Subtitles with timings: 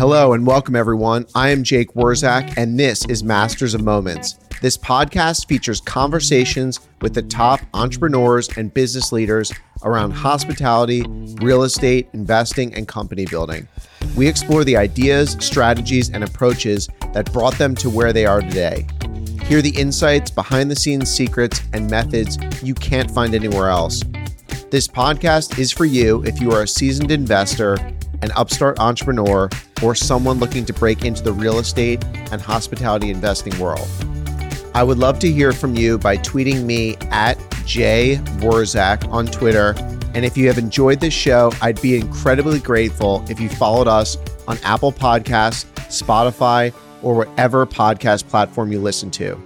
[0.00, 1.26] Hello and welcome, everyone.
[1.34, 4.38] I am Jake Wurzak, and this is Masters of Moments.
[4.62, 9.52] This podcast features conversations with the top entrepreneurs and business leaders
[9.82, 11.04] around hospitality,
[11.42, 13.68] real estate, investing, and company building.
[14.16, 18.86] We explore the ideas, strategies, and approaches that brought them to where they are today.
[19.44, 24.02] Hear the insights, behind the scenes secrets, and methods you can't find anywhere else.
[24.70, 27.76] This podcast is for you if you are a seasoned investor,
[28.22, 29.48] an upstart entrepreneur,
[29.82, 33.88] or someone looking to break into the real estate and hospitality investing world.
[34.74, 37.36] I would love to hear from you by tweeting me at
[37.66, 39.74] Jay Wurzak on Twitter.
[40.14, 44.16] And if you have enjoyed this show, I'd be incredibly grateful if you followed us
[44.46, 49.40] on Apple Podcasts, Spotify, or whatever podcast platform you listen to.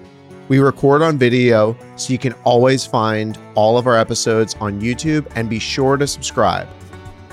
[0.49, 5.27] We record on video, so you can always find all of our episodes on YouTube
[5.37, 6.69] and be sure to subscribe.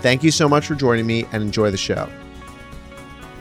[0.01, 2.09] Thank you so much for joining me and enjoy the show.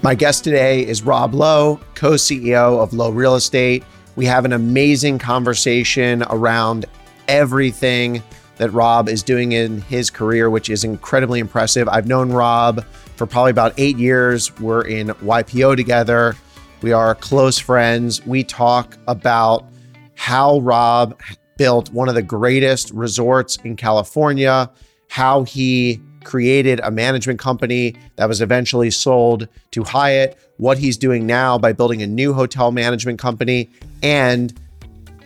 [0.02, 3.82] My guest today is Rob Lowe, co CEO of Lowe Real Estate.
[4.14, 6.84] We have an amazing conversation around
[7.28, 8.22] everything
[8.58, 11.88] that Rob is doing in his career, which is incredibly impressive.
[11.88, 12.84] I've known Rob
[13.16, 14.54] for probably about eight years.
[14.58, 16.36] We're in YPO together.
[16.82, 18.24] We are close friends.
[18.26, 19.66] We talk about
[20.14, 21.18] how Rob
[21.56, 24.70] built one of the greatest resorts in California,
[25.08, 31.26] how he created a management company that was eventually sold to Hyatt, what he's doing
[31.26, 33.68] now by building a new hotel management company,
[34.02, 34.58] and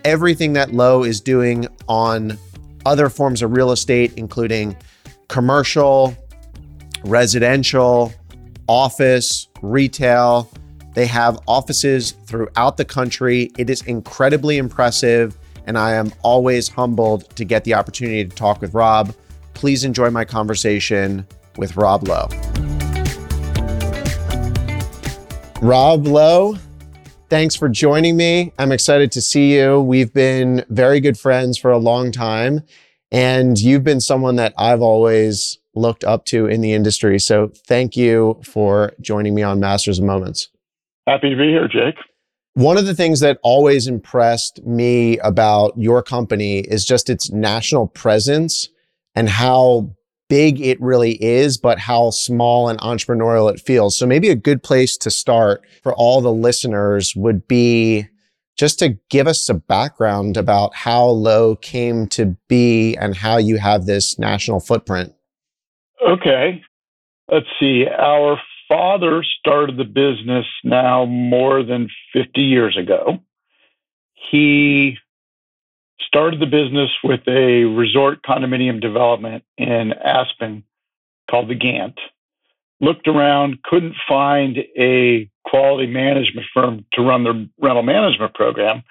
[0.05, 2.39] everything that Lowe is doing on
[2.87, 4.77] other forms of real estate, including
[5.28, 6.15] commercial,
[7.05, 8.12] residential,
[8.69, 10.50] office, retail.
[10.95, 13.50] They have offices throughout the country.
[13.59, 18.61] It is incredibly impressive, and I am always humbled to get the opportunity to talk
[18.61, 19.15] with Rob.
[19.55, 22.28] Please enjoy my conversation with Rob Lowe.
[25.62, 26.56] Rob Lowe,
[27.30, 28.52] thanks for joining me.
[28.58, 29.80] I'm excited to see you.
[29.80, 32.60] We've been very good friends for a long time,
[33.10, 37.19] and you've been someone that I've always looked up to in the industry.
[37.19, 40.48] So thank you for joining me on Masters of Moments.
[41.06, 41.97] Happy to be here, Jake.
[42.54, 47.88] One of the things that always impressed me about your company is just its national
[47.88, 48.69] presence
[49.14, 49.94] and how
[50.28, 53.97] big it really is, but how small and entrepreneurial it feels.
[53.97, 58.08] So maybe a good place to start for all the listeners would be
[58.56, 63.58] just to give us a background about how Lowe came to be and how you
[63.58, 65.12] have this national footprint.
[66.06, 66.62] Okay.
[67.30, 67.86] Let's see.
[67.86, 68.38] Our
[68.69, 73.19] father started the business now more than 50 years ago.
[74.30, 74.98] He
[76.00, 80.65] started the business with a resort condominium development in Aspen
[81.31, 81.99] called the Gant.
[82.81, 88.83] Looked around, couldn't find a quality management firm to run the rental management program.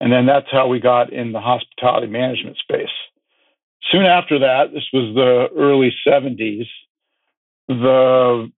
[0.00, 2.90] And then that's how we got in the hospitality management space.
[3.90, 6.66] Soon after that, this was the early 70s,
[7.68, 8.50] the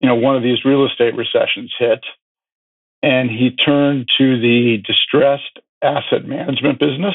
[0.00, 2.04] you know one of these real estate recessions hit
[3.02, 7.14] and he turned to the distressed asset management business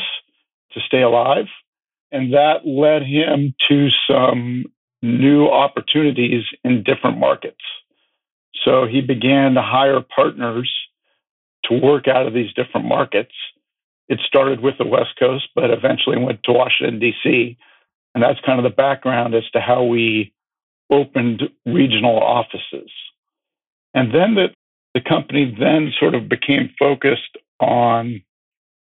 [0.73, 1.47] to stay alive.
[2.11, 4.65] And that led him to some
[5.01, 7.61] new opportunities in different markets.
[8.63, 10.71] So he began to hire partners
[11.65, 13.33] to work out of these different markets.
[14.09, 17.57] It started with the West Coast, but eventually went to Washington, D.C.
[18.13, 20.33] And that's kind of the background as to how we
[20.91, 22.91] opened regional offices.
[23.93, 24.47] And then the,
[24.93, 28.21] the company then sort of became focused on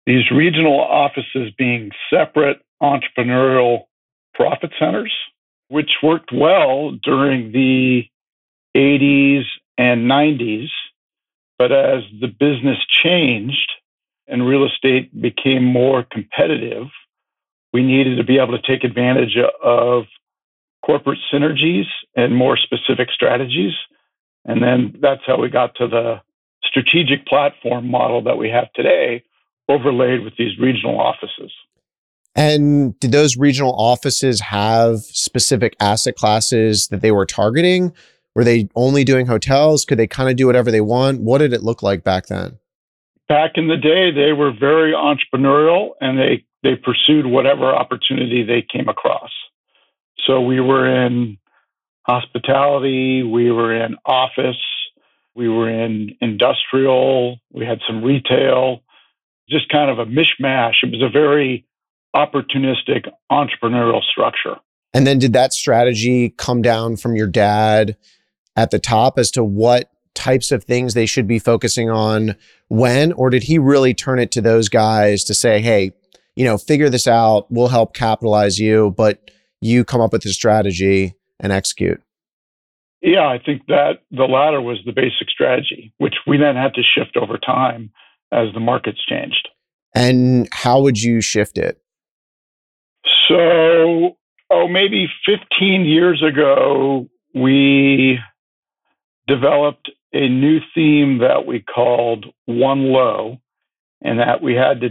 [0.05, 3.83] these regional offices being separate entrepreneurial
[4.33, 5.13] profit centers,
[5.67, 8.03] which worked well during the
[8.75, 9.43] 80s
[9.77, 10.69] and 90s.
[11.57, 13.71] But as the business changed
[14.27, 16.87] and real estate became more competitive,
[17.73, 20.05] we needed to be able to take advantage of
[20.83, 21.85] corporate synergies
[22.15, 23.73] and more specific strategies.
[24.45, 26.21] And then that's how we got to the
[26.63, 29.23] strategic platform model that we have today,
[29.71, 31.51] overlaid with these regional offices.
[32.35, 37.93] And did those regional offices have specific asset classes that they were targeting?
[38.35, 39.83] Were they only doing hotels?
[39.83, 41.21] Could they kind of do whatever they want?
[41.21, 42.57] What did it look like back then?
[43.27, 48.61] Back in the day, they were very entrepreneurial and they, they pursued whatever opportunity they
[48.61, 49.31] came across.
[50.25, 51.37] So we were in
[52.03, 54.61] hospitality, we were in office,
[55.35, 58.81] we were in industrial, we had some retail,
[59.51, 60.75] just kind of a mishmash.
[60.83, 61.65] It was a very
[62.15, 64.55] opportunistic entrepreneurial structure.
[64.93, 67.95] And then did that strategy come down from your dad
[68.55, 72.35] at the top as to what types of things they should be focusing on
[72.67, 73.13] when?
[73.13, 75.91] Or did he really turn it to those guys to say, hey,
[76.35, 79.31] you know, figure this out, we'll help capitalize you, but
[79.61, 82.01] you come up with a strategy and execute?
[83.01, 86.83] Yeah, I think that the latter was the basic strategy, which we then had to
[86.83, 87.91] shift over time
[88.31, 89.49] as the markets changed.
[89.93, 91.81] And how would you shift it?
[93.27, 94.17] So,
[94.49, 98.19] oh, maybe 15 years ago, we
[99.27, 103.37] developed a new theme that we called One Lowe,
[104.01, 104.89] and that we had to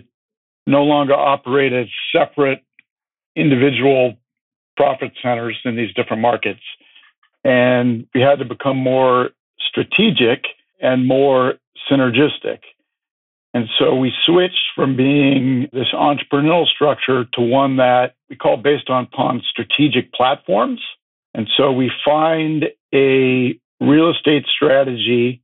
[0.66, 2.62] no longer operate as separate
[3.36, 4.14] individual
[4.76, 6.60] profit centers in these different markets.
[7.44, 9.30] And we had to become more
[9.68, 10.44] strategic
[10.80, 11.54] and more
[11.90, 12.60] synergistic.
[13.52, 18.88] And so we switched from being this entrepreneurial structure to one that we call based
[18.88, 20.80] on, upon strategic platforms.
[21.34, 25.42] And so we find a real estate strategy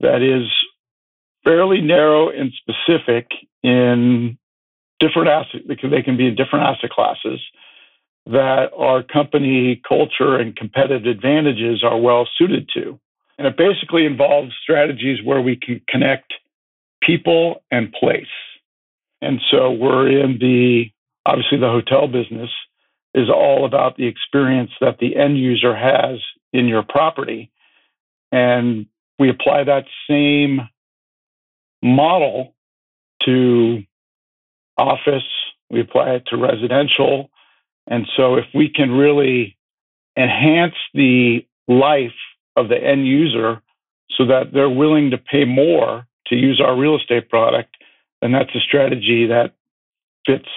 [0.00, 0.48] that is
[1.44, 3.30] fairly narrow and specific
[3.62, 4.38] in
[4.98, 7.40] different asset because they can be in different asset classes
[8.26, 13.00] that our company culture and competitive advantages are well suited to.
[13.38, 16.34] And it basically involves strategies where we can connect
[17.02, 18.26] people and place.
[19.22, 20.90] And so we're in the
[21.26, 22.50] obviously the hotel business
[23.14, 26.20] is all about the experience that the end user has
[26.52, 27.50] in your property.
[28.32, 28.86] And
[29.18, 30.60] we apply that same
[31.82, 32.54] model
[33.24, 33.82] to
[34.78, 35.24] office,
[35.68, 37.30] we apply it to residential.
[37.86, 39.56] And so if we can really
[40.16, 42.12] enhance the life
[42.56, 43.60] of the end user
[44.16, 47.76] so that they're willing to pay more to use our real estate product,
[48.22, 49.54] then that's a strategy that
[50.26, 50.48] fits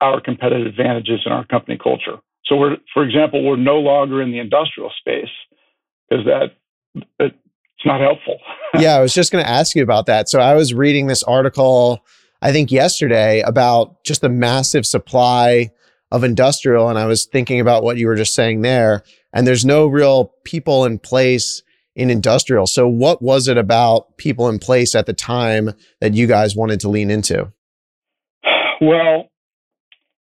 [0.00, 2.18] our competitive advantages and our company culture.
[2.44, 5.30] So we're, for example, we're no longer in the industrial space
[6.08, 6.52] because that
[7.20, 8.38] it's not helpful.
[8.78, 10.28] yeah, I was just going to ask you about that.
[10.28, 12.04] So I was reading this article,
[12.40, 15.70] I think yesterday, about just the massive supply
[16.10, 19.02] of industrial, and I was thinking about what you were just saying there.
[19.32, 21.62] And there's no real people in place
[21.98, 22.68] in industrial.
[22.68, 26.78] So what was it about people in place at the time that you guys wanted
[26.80, 27.52] to lean into?
[28.80, 29.28] Well,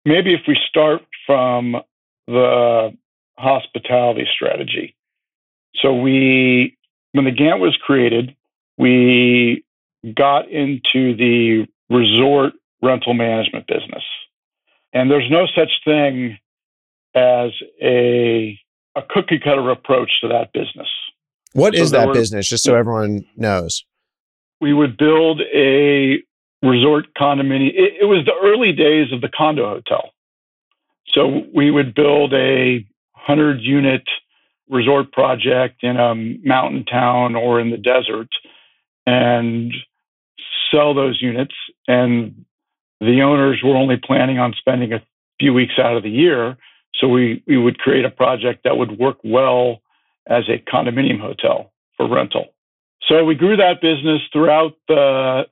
[0.04, 1.76] maybe if we start from
[2.26, 2.98] the
[3.38, 4.96] hospitality strategy.
[5.76, 6.76] So we,
[7.12, 8.36] when the Gant was created,
[8.80, 9.64] we
[10.16, 14.04] got into the resort rental management business.
[14.94, 16.40] And there's no such thing
[17.14, 18.60] as a,
[18.96, 20.88] a cookie cutter approach to that business.
[21.54, 23.86] What so is that were, business, just so everyone knows?
[24.60, 26.18] We would build a
[26.64, 27.70] resort condominium.
[27.70, 30.12] It, it was the early days of the condo hotel.
[31.14, 34.04] So we would build a 100 unit
[34.70, 38.28] resort project in a mountain town or in the desert
[39.06, 39.74] and
[40.70, 41.56] sell those units.
[41.88, 42.46] And
[43.00, 45.02] the owners were only planning on spending a
[45.40, 46.58] few weeks out of the year.
[46.96, 49.82] So we, we would create a project that would work well
[50.30, 52.46] as a condominium hotel for rental.
[53.08, 55.44] So we grew that business throughout the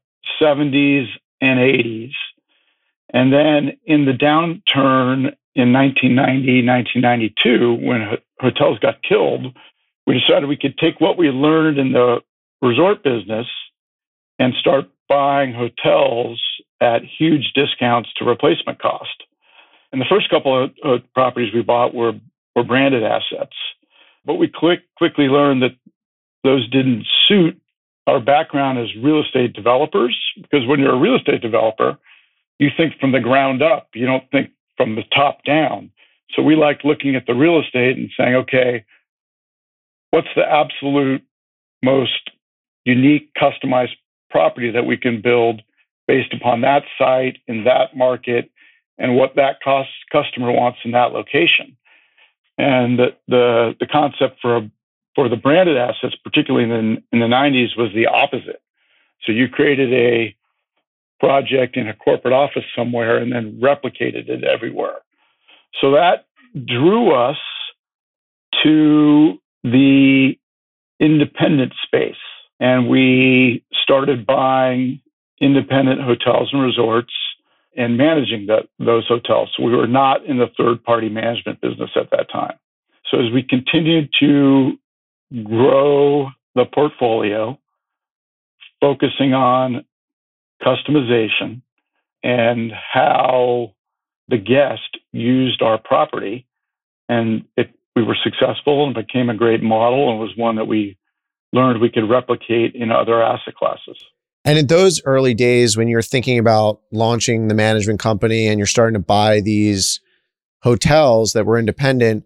[0.41, 1.07] 70s
[1.41, 2.11] and 80s.
[3.13, 9.55] And then in the downturn in 1990, 1992, when hotels got killed,
[10.05, 12.21] we decided we could take what we learned in the
[12.61, 13.47] resort business
[14.37, 16.41] and start buying hotels
[16.81, 19.23] at huge discounts to replacement cost.
[19.91, 22.13] And the first couple of, properties we bought were,
[22.55, 23.55] were branded assets.
[24.25, 25.75] But we quick, quickly learned that
[26.43, 27.59] those didn't suit
[28.07, 31.97] our background as real estate developers, because when you're a real estate developer,
[32.59, 35.91] you think from the ground up, you don't think from the top down.
[36.35, 38.85] So we like looking at the real estate and saying, okay,
[40.11, 41.23] what's the absolute
[41.83, 42.29] most
[42.85, 43.95] unique, customized
[44.29, 45.61] property that we can build
[46.07, 48.51] based upon that site in that market
[48.97, 51.75] and what that cost customer wants in that location.
[52.57, 54.69] And the the, the concept for
[55.15, 58.61] for the branded assets, particularly in the, in the 90s, was the opposite.
[59.25, 60.35] So you created a
[61.19, 64.97] project in a corporate office somewhere and then replicated it everywhere.
[65.81, 66.25] So that
[66.65, 67.37] drew us
[68.63, 70.37] to the
[70.99, 72.15] independent space.
[72.59, 75.01] And we started buying
[75.39, 77.13] independent hotels and resorts
[77.75, 79.49] and managing the, those hotels.
[79.55, 82.55] So we were not in the third party management business at that time.
[83.11, 84.73] So as we continued to
[85.43, 87.59] grow the portfolio,
[88.79, 89.85] focusing on
[90.61, 91.61] customization
[92.23, 93.73] and how
[94.27, 96.47] the guest used our property.
[97.07, 100.97] And it we were successful and became a great model and was one that we
[101.53, 103.97] learned we could replicate in other asset classes.
[104.45, 108.67] And in those early days, when you're thinking about launching the management company and you're
[108.67, 109.99] starting to buy these
[110.61, 112.25] hotels that were independent,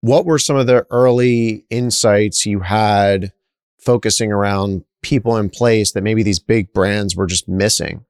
[0.00, 3.32] what were some of the early insights you had
[3.80, 8.04] focusing around people in place that maybe these big brands were just missing?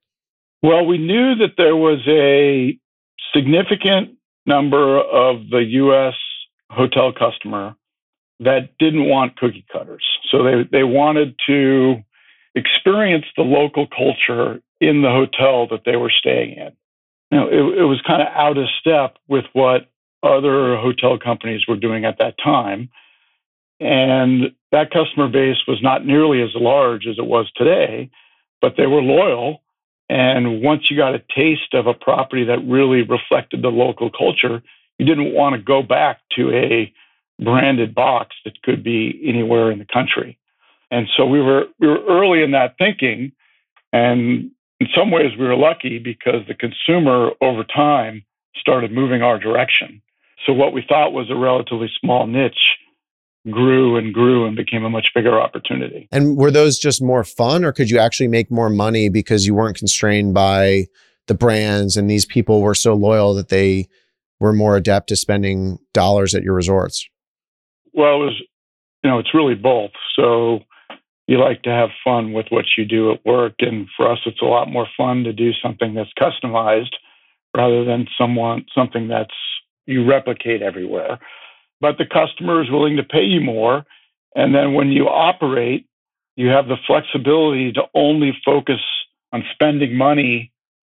[0.63, 2.79] Well, we knew that there was a
[3.35, 6.15] significant number of the US
[6.71, 7.75] hotel customer
[8.41, 10.05] that didn't want cookie cutters.
[10.31, 11.97] So they, they wanted to
[12.57, 16.73] experience the local culture in the hotel that they were staying in.
[17.31, 19.91] Know, it, it was kind of out of step with what
[20.23, 22.89] other hotel companies were doing at that time.
[23.79, 28.11] And that customer base was not nearly as large as it was today,
[28.61, 29.63] but they were loyal.
[30.09, 34.63] And once you got a taste of a property that really reflected the local culture,
[34.99, 36.93] you didn't want to go back to a
[37.43, 40.39] branded box that could be anywhere in the country.
[40.91, 43.33] And so we were we were early in that thinking,
[43.93, 44.51] and
[44.81, 48.25] in some ways we were lucky because the consumer over time
[48.57, 50.03] started moving our direction.
[50.47, 52.77] So what we thought was a relatively small niche
[53.51, 56.09] grew and grew and became a much bigger opportunity.
[56.13, 59.55] And were those just more fun or could you actually make more money because you
[59.55, 60.87] weren't constrained by
[61.27, 63.89] the brands and these people were so loyal that they
[64.41, 67.09] were more adept to spending dollars at your resorts?
[67.93, 68.43] Well, it was
[69.03, 69.93] you know, it's really both.
[70.17, 70.61] So
[71.27, 73.55] you like to have fun with what you do at work.
[73.61, 76.95] And for us, it's a lot more fun to do something that's customized
[77.57, 79.35] rather than someone something that's
[79.87, 81.19] you replicate everywhere.
[81.81, 83.85] But the customer is willing to pay you more.
[84.35, 85.87] And then when you operate,
[86.37, 88.81] you have the flexibility to only focus
[89.33, 90.53] on spending money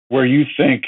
[0.09, 0.85] where you think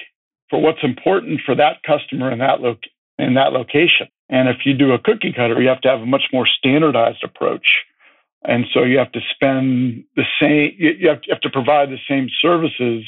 [0.48, 2.78] for what's important for that customer in that lo-
[3.18, 4.08] in that location.
[4.28, 7.22] And if you do a cookie cutter, you have to have a much more standardized
[7.22, 7.84] approach
[8.44, 11.98] and so you have to spend the same you have, you have to provide the
[12.08, 13.04] same services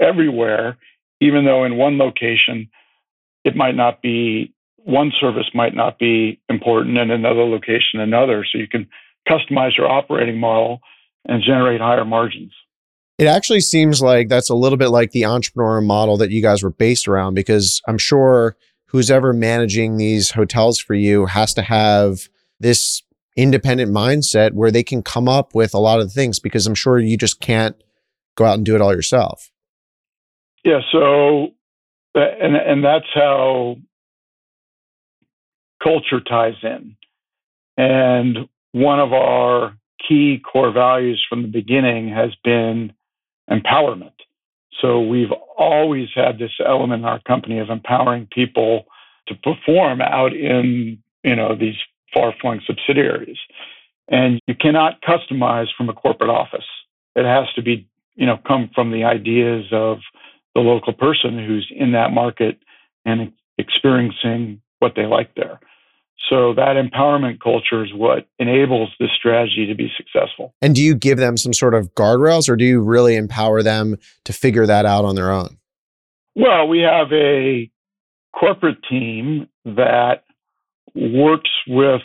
[0.00, 0.78] everywhere
[1.20, 2.68] even though in one location
[3.44, 4.52] it might not be
[4.84, 8.44] one service might not be important and another location another.
[8.44, 8.88] So you can
[9.28, 10.80] customize your operating model
[11.26, 12.52] and generate higher margins.
[13.18, 16.62] It actually seems like that's a little bit like the entrepreneur model that you guys
[16.62, 21.62] were based around because i'm sure who's ever managing these hotels for you has to
[21.62, 22.28] have
[22.58, 23.02] this
[23.36, 26.98] independent mindset where they can come up with a lot of things because I'm sure
[26.98, 27.76] you just can't
[28.36, 29.50] go out and do it all yourself.
[30.64, 31.48] Yeah, so
[32.14, 33.76] and and that's how
[35.82, 36.96] culture ties in.
[37.76, 42.92] And one of our key core values from the beginning has been
[43.50, 44.12] empowerment.
[44.80, 48.84] So we've always had this element in our company of empowering people
[49.28, 51.76] to perform out in you know these
[52.12, 53.38] far flung subsidiaries.
[54.08, 56.66] And you cannot customize from a corporate office.
[57.14, 59.98] It has to be, you know, come from the ideas of
[60.54, 62.58] the local person who's in that market
[63.04, 65.60] and experiencing what they like there.
[66.28, 70.54] So that empowerment culture is what enables this strategy to be successful.
[70.62, 73.96] And do you give them some sort of guardrails or do you really empower them
[74.24, 75.58] to figure that out on their own?
[76.34, 77.70] Well, we have a
[78.38, 80.24] corporate team that
[80.94, 82.02] works with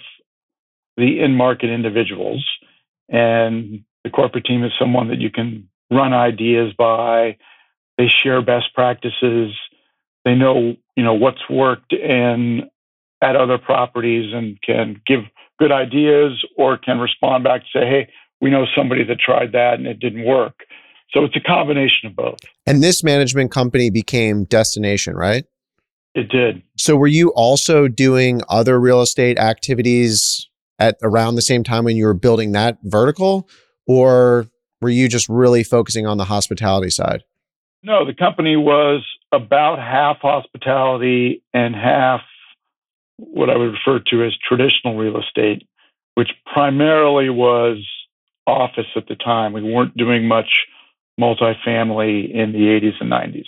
[0.96, 2.46] the in market individuals.
[3.10, 7.38] And the corporate team is someone that you can run ideas by.
[7.98, 9.54] They share best practices.
[10.26, 12.70] They know, you know, what's worked in
[13.22, 15.22] at other properties and can give
[15.60, 18.10] good ideas or can respond back to say, hey,
[18.42, 20.66] we know somebody that tried that and it didn't work.
[21.12, 22.40] So it's a combination of both.
[22.66, 25.46] And this management company became Destination, right?
[26.18, 26.64] It did.
[26.78, 31.96] So were you also doing other real estate activities at around the same time when
[31.96, 33.48] you were building that vertical
[33.86, 34.48] or
[34.82, 37.24] were you just really focusing on the hospitality side?
[37.84, 42.22] No, the company was about half hospitality and half
[43.18, 45.68] what I would refer to as traditional real estate,
[46.16, 47.88] which primarily was
[48.48, 49.54] office at the time.
[49.54, 50.66] We weren't doing much
[51.20, 53.46] multifamily in the 80s and 90s.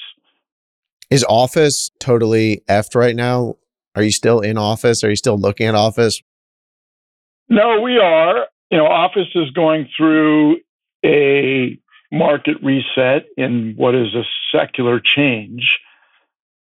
[1.09, 3.55] Is Office totally effed right now?
[3.95, 5.03] Are you still in Office?
[5.03, 6.21] Are you still looking at Office?
[7.49, 8.45] No, we are.
[8.69, 10.57] You know, Office is going through
[11.03, 11.79] a
[12.11, 15.79] market reset in what is a secular change,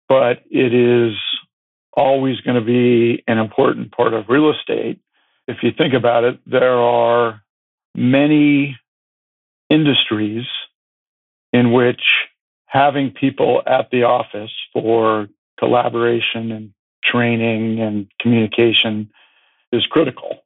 [0.10, 1.16] but it is
[1.94, 5.00] always going to be an important part of real estate.
[5.48, 7.42] If you think about it, there are
[7.94, 8.78] many
[9.70, 10.46] industries
[11.54, 12.02] in which
[12.72, 15.28] having people at the office for
[15.60, 16.74] collaboration and
[17.04, 19.12] training and communication
[19.74, 20.38] is critical.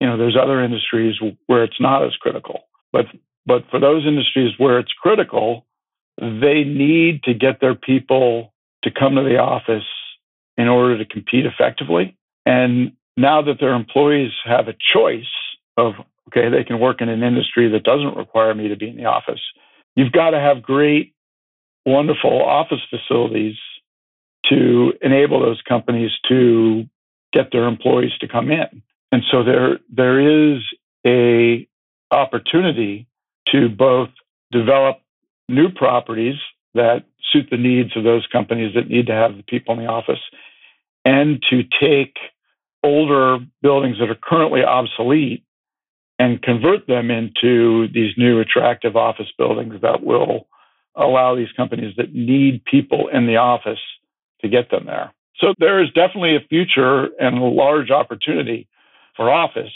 [0.00, 1.14] You know, there's other industries
[1.46, 3.06] where it's not as critical, but
[3.46, 5.66] but for those industries where it's critical,
[6.18, 9.86] they need to get their people to come to the office
[10.56, 12.16] in order to compete effectively.
[12.44, 15.32] And now that their employees have a choice
[15.76, 15.94] of,
[16.28, 19.06] okay, they can work in an industry that doesn't require me to be in the
[19.06, 19.40] office,
[19.94, 21.14] you've got to have great,
[21.86, 23.56] wonderful office facilities
[24.48, 26.84] to enable those companies to
[27.32, 28.82] get their employees to come in.
[29.12, 30.62] And so there, there is
[31.06, 31.66] a
[32.10, 33.06] opportunity
[33.48, 34.10] to both
[34.50, 35.00] develop
[35.48, 36.36] new properties
[36.74, 39.90] that suit the needs of those companies that need to have the people in the
[39.90, 40.20] office
[41.04, 42.16] and to take
[42.82, 45.44] older buildings that are currently obsolete
[46.18, 50.46] and convert them into these new attractive office buildings that will
[50.96, 53.78] allow these companies that need people in the office
[54.40, 55.12] to get them there.
[55.38, 58.68] So there is definitely a future and a large opportunity
[59.16, 59.72] for office,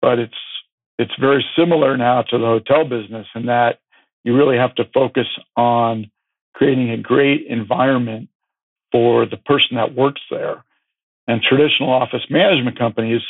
[0.00, 0.34] but it's
[0.98, 3.78] it's very similar now to the hotel business in that
[4.24, 5.26] you really have to focus
[5.56, 6.10] on
[6.54, 8.28] creating a great environment
[8.90, 10.64] for the person that works there.
[11.28, 13.20] And traditional office management companies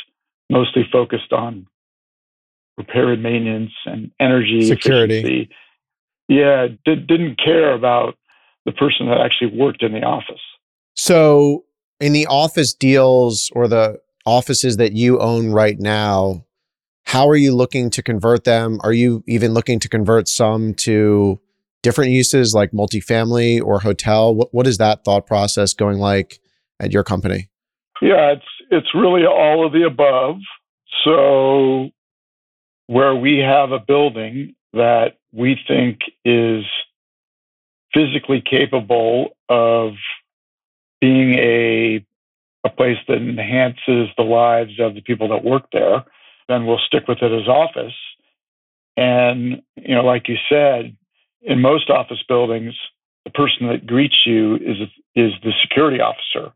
[0.49, 1.67] mostly focused on
[2.77, 5.19] repair and maintenance and energy security.
[5.19, 5.49] Efficiency.
[6.29, 8.15] Yeah, did, didn't care about
[8.65, 10.41] the person that actually worked in the office.
[10.95, 11.65] So,
[11.99, 16.45] in the office deals or the offices that you own right now,
[17.03, 18.79] how are you looking to convert them?
[18.83, 21.41] Are you even looking to convert some to
[21.81, 24.35] different uses like multifamily or hotel?
[24.35, 26.39] What, what is that thought process going like
[26.79, 27.49] at your company?
[28.01, 30.35] Yeah, it's it's really all of the above.
[31.03, 31.89] So
[32.85, 36.63] where we have a building that we think is
[37.93, 39.93] physically capable of
[41.01, 42.05] being a
[42.65, 46.03] a place that enhances the lives of the people that work there,
[46.49, 47.95] then we'll stick with it as office.
[48.97, 50.95] And you know, like you said,
[51.41, 52.75] in most office buildings,
[53.23, 54.77] the person that greets you is
[55.15, 56.53] is the security officer.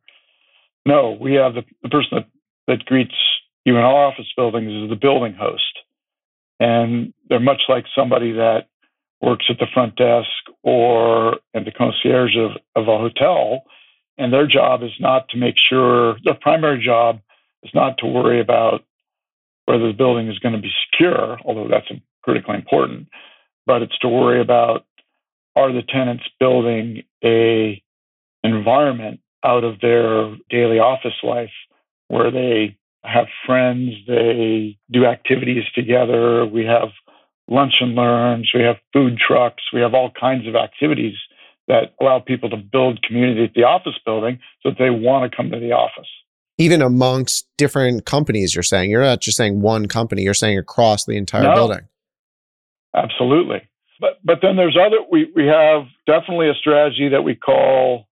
[0.85, 2.27] No, we have the, the person that,
[2.67, 3.15] that greets
[3.65, 5.79] you in our office buildings is the building host.
[6.59, 8.67] And they're much like somebody that
[9.21, 10.29] works at the front desk
[10.63, 13.63] or at the concierge of, of a hotel.
[14.17, 17.19] And their job is not to make sure, their primary job
[17.63, 18.83] is not to worry about
[19.65, 21.87] whether the building is going to be secure, although that's
[22.21, 23.07] critically important,
[23.65, 24.85] but it's to worry about
[25.55, 27.81] are the tenants building a
[28.43, 31.51] environment out of their daily office life
[32.07, 36.89] where they have friends, they do activities together, we have
[37.47, 41.15] lunch and learns, we have food trucks, we have all kinds of activities
[41.67, 45.35] that allow people to build community at the office building so that they want to
[45.35, 46.07] come to the office.
[46.57, 51.05] Even amongst different companies, you're saying you're not just saying one company, you're saying across
[51.05, 51.87] the entire no, building.
[52.95, 53.61] Absolutely.
[53.99, 58.07] But but then there's other we, we have definitely a strategy that we call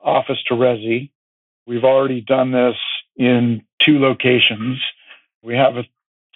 [0.00, 1.10] office to resi.
[1.66, 2.76] We've already done this
[3.16, 4.80] in two locations.
[5.42, 5.84] We have a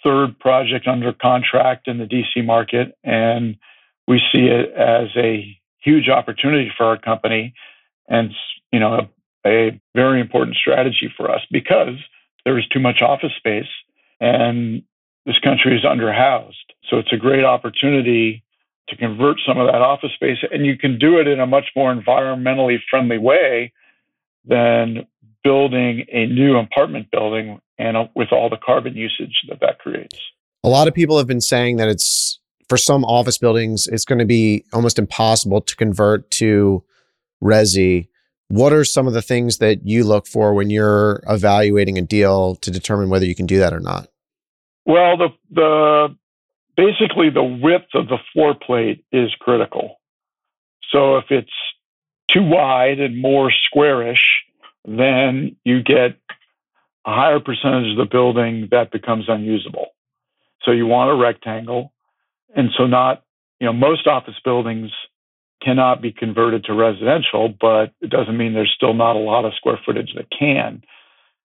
[0.03, 3.57] third project under contract in the DC market, and
[4.07, 7.55] we see it as a huge opportunity for our company
[8.09, 8.33] and
[8.71, 9.09] you know
[9.47, 11.97] a, a very important strategy for us because
[12.45, 13.69] there is too much office space
[14.21, 14.83] and
[15.27, 16.55] this country is underhoused.
[16.89, 18.43] So it's a great opportunity
[18.89, 21.67] to convert some of that office space, and you can do it in a much
[21.77, 23.73] more environmentally friendly way
[24.45, 25.07] than
[25.43, 30.19] building a new apartment building and uh, with all the carbon usage that that creates.
[30.63, 34.19] A lot of people have been saying that it's for some office buildings, it's going
[34.19, 36.85] to be almost impossible to convert to
[37.43, 38.09] resi.
[38.49, 42.57] What are some of the things that you look for when you're evaluating a deal
[42.57, 44.09] to determine whether you can do that or not?
[44.87, 46.17] Well, the the
[46.77, 50.01] basically the width of the floor plate is critical.
[50.91, 51.51] So if it's
[52.33, 54.43] too wide and more squarish,
[54.85, 56.17] then you get
[57.07, 59.89] a higher percentage of the building that becomes unusable.
[60.63, 61.93] So you want a rectangle.
[62.55, 63.23] And so not,
[63.59, 64.91] you know, most office buildings
[65.63, 69.55] cannot be converted to residential, but it doesn't mean there's still not a lot of
[69.55, 70.83] square footage that can.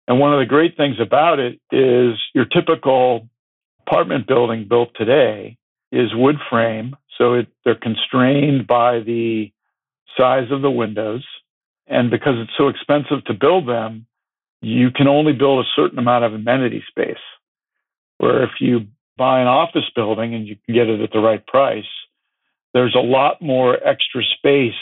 [0.09, 3.29] And one of the great things about it is your typical
[3.87, 5.57] apartment building built today
[5.93, 6.97] is wood frame.
[7.19, 9.53] So it, they're constrained by the
[10.17, 11.25] size of the windows.
[11.91, 14.07] And because it's so expensive to build them,
[14.63, 17.19] you can only build a certain amount of amenity space.
[18.19, 18.87] Where if you
[19.19, 21.85] buy an office building and you can get it at the right price,
[22.73, 24.73] there's a lot more extra space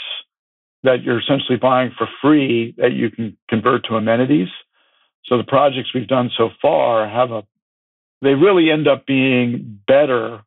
[0.82, 4.48] that you're essentially buying for free that you can convert to amenities.
[5.24, 7.42] So the projects we've done so far have a,
[8.20, 10.42] they really end up being better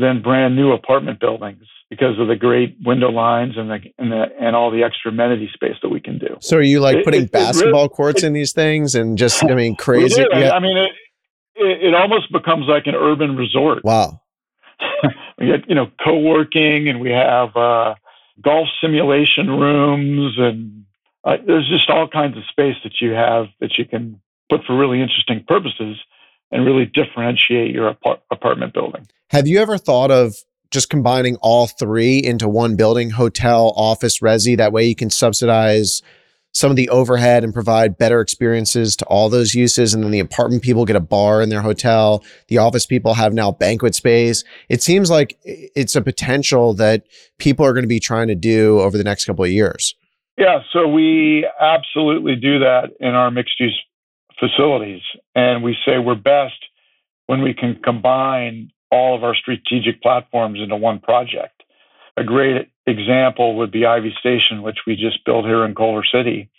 [0.00, 4.24] than brand new apartment buildings because of the great window lines and the and, the,
[4.40, 6.36] and all the extra amenity space that we can do.
[6.40, 9.44] So are you like it, putting it, basketball really, courts in these things and just
[9.44, 10.24] I mean crazy?
[10.32, 10.52] Yeah.
[10.52, 10.90] I mean it,
[11.56, 13.84] it almost becomes like an urban resort.
[13.84, 14.22] Wow.
[15.38, 17.94] we get you know co-working and we have uh,
[18.40, 20.84] golf simulation rooms and
[21.24, 24.76] uh, there's just all kinds of space that you have that you can put for
[24.76, 25.98] really interesting purposes
[26.50, 29.06] and really differentiate your apart- apartment building.
[29.30, 30.34] Have you ever thought of
[30.72, 34.56] just combining all three into one building, hotel, office, resi?
[34.56, 36.02] That way you can subsidize
[36.50, 39.94] some of the overhead and provide better experiences to all those uses.
[39.94, 42.24] And then the apartment people get a bar in their hotel.
[42.48, 44.42] The office people have now banquet space.
[44.68, 47.04] It seems like it's a potential that
[47.38, 49.94] people are going to be trying to do over the next couple of years.
[50.38, 53.80] Yeah, so we absolutely do that in our mixed use
[54.40, 55.02] facilities.
[55.36, 56.58] And we say we're best
[57.26, 61.62] when we can combine all of our strategic platforms into one project.
[62.16, 66.50] A great example would be Ivy Station, which we just built here in Culver City.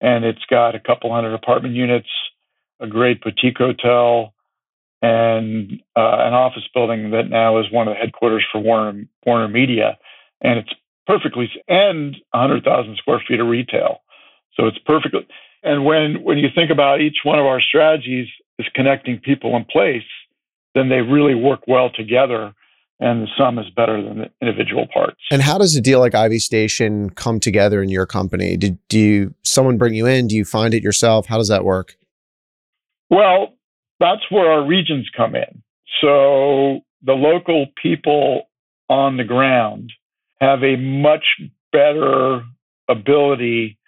[0.00, 2.08] And it's got a couple hundred apartment units,
[2.80, 4.34] a great boutique hotel,
[5.02, 9.48] and uh, an office building that now is one of the headquarters for Warner, Warner
[9.48, 9.98] Media.
[10.40, 10.72] And it's
[11.06, 13.98] perfectly, and 100,000 square feet of retail.
[14.54, 15.26] So it's perfectly,
[15.62, 19.64] and when, when you think about each one of our strategies is connecting people in
[19.64, 20.02] place,
[20.76, 22.54] then they really work well together
[23.00, 25.20] and the sum is better than the individual parts.
[25.30, 28.56] And how does a deal like Ivy Station come together in your company?
[28.56, 30.28] Did do you someone bring you in?
[30.28, 31.26] Do you find it yourself?
[31.26, 31.96] How does that work?
[33.10, 33.54] Well,
[34.00, 35.62] that's where our regions come in.
[36.00, 38.42] So the local people
[38.88, 39.92] on the ground
[40.40, 41.24] have a much
[41.72, 42.42] better
[42.88, 43.78] ability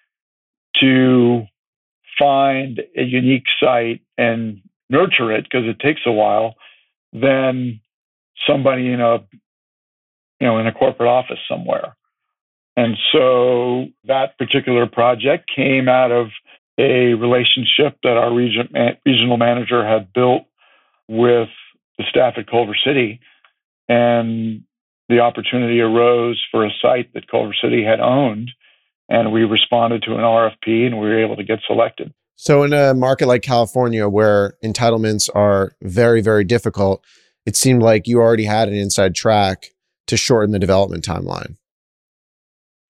[0.80, 1.44] to
[2.18, 6.54] find a unique site and nurture it because it takes a while
[7.12, 7.80] than
[8.46, 9.18] somebody in a
[10.40, 11.96] you know in a corporate office somewhere.
[12.76, 16.28] And so that particular project came out of
[16.78, 18.68] a relationship that our region,
[19.04, 20.44] regional manager had built
[21.08, 21.48] with
[21.98, 23.20] the staff at Culver City.
[23.88, 24.62] And
[25.08, 28.52] the opportunity arose for a site that Culver City had owned.
[29.08, 32.14] And we responded to an RFP and we were able to get selected.
[32.40, 37.04] So, in a market like California, where entitlements are very, very difficult,
[37.44, 39.66] it seemed like you already had an inside track
[40.06, 41.56] to shorten the development timeline.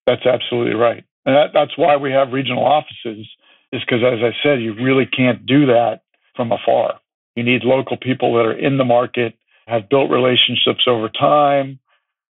[0.07, 1.03] That's absolutely right.
[1.25, 3.27] And that, that's why we have regional offices,
[3.73, 6.03] is because, as I said, you really can't do that
[6.37, 7.01] from afar.
[7.35, 9.35] You need local people that are in the market,
[9.67, 11.79] have built relationships over time,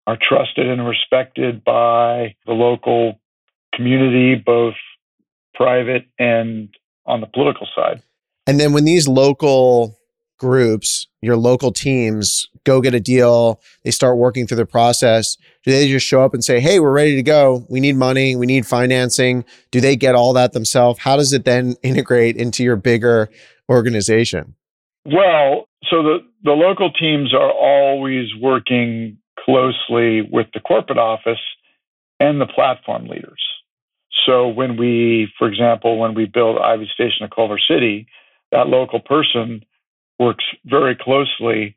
[0.05, 3.19] are trusted and respected by the local
[3.73, 4.75] community, both
[5.55, 6.69] private and
[7.09, 8.01] on the political side.
[8.47, 9.97] And then when these local
[10.37, 15.71] groups, your local teams go get a deal, they start working through the process, do
[15.71, 17.65] they just show up and say, "Hey, we're ready to go.
[17.69, 20.99] We need money, we need financing." Do they get all that themselves?
[20.99, 23.29] How does it then integrate into your bigger
[23.69, 24.55] organization?
[25.05, 31.39] Well, so the the local teams are always working closely with the corporate office
[32.19, 33.41] and the platform leaders.
[34.25, 38.07] So when we, for example, when we build Ivy Station in Culver City,
[38.51, 39.63] that local person
[40.17, 41.75] works very closely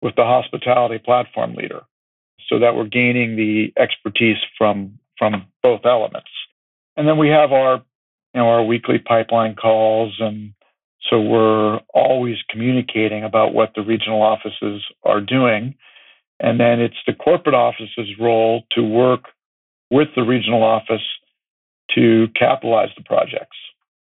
[0.00, 1.82] with the hospitality platform leader
[2.48, 6.30] so that we're gaining the expertise from from both elements.
[6.96, 7.76] And then we have our
[8.34, 10.54] you know our weekly pipeline calls and
[11.10, 15.74] so we're always communicating about what the regional offices are doing.
[16.38, 19.24] And then it's the corporate office's role to work
[19.90, 21.02] with the regional office
[21.94, 23.56] to capitalize the projects.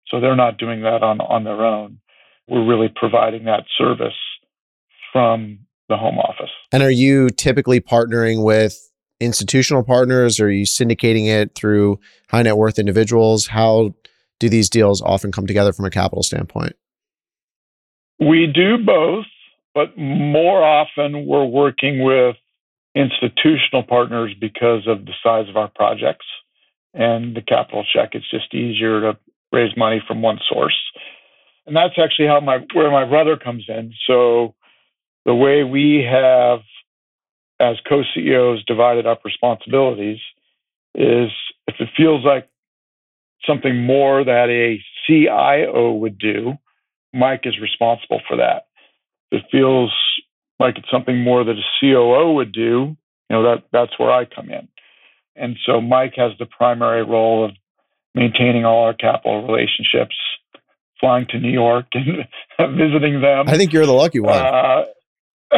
[0.07, 1.99] So they're not doing that on, on their own.
[2.47, 4.13] We're really providing that service
[5.11, 6.51] from the home office.
[6.71, 8.77] And are you typically partnering with
[9.19, 10.39] institutional partners?
[10.39, 13.47] Or are you syndicating it through high net worth individuals?
[13.47, 13.93] How
[14.39, 16.73] do these deals often come together from a capital standpoint?
[18.19, 19.25] We do both,
[19.73, 22.35] but more often we're working with
[22.95, 26.25] institutional partners because of the size of our projects
[26.95, 28.11] and the capital check.
[28.13, 29.17] It's just easier to
[29.51, 30.77] raise money from one source.
[31.67, 33.93] And that's actually how my where my brother comes in.
[34.07, 34.55] So
[35.25, 36.59] the way we have
[37.59, 40.19] as co-CEOs divided up responsibilities
[40.93, 41.29] is
[41.67, 42.47] if it feels like
[43.45, 46.53] something more that a CIO would do,
[47.13, 48.67] Mike is responsible for that.
[49.31, 49.91] If it feels
[50.59, 52.95] like it's something more that a COO would do,
[53.29, 54.67] you know, that that's where I come in.
[55.35, 57.51] And so Mike has the primary role of
[58.13, 60.15] maintaining all our capital relationships,
[60.99, 62.25] flying to New York and
[62.77, 63.47] visiting them.
[63.47, 64.37] I think you're the lucky one.
[64.37, 64.85] Uh,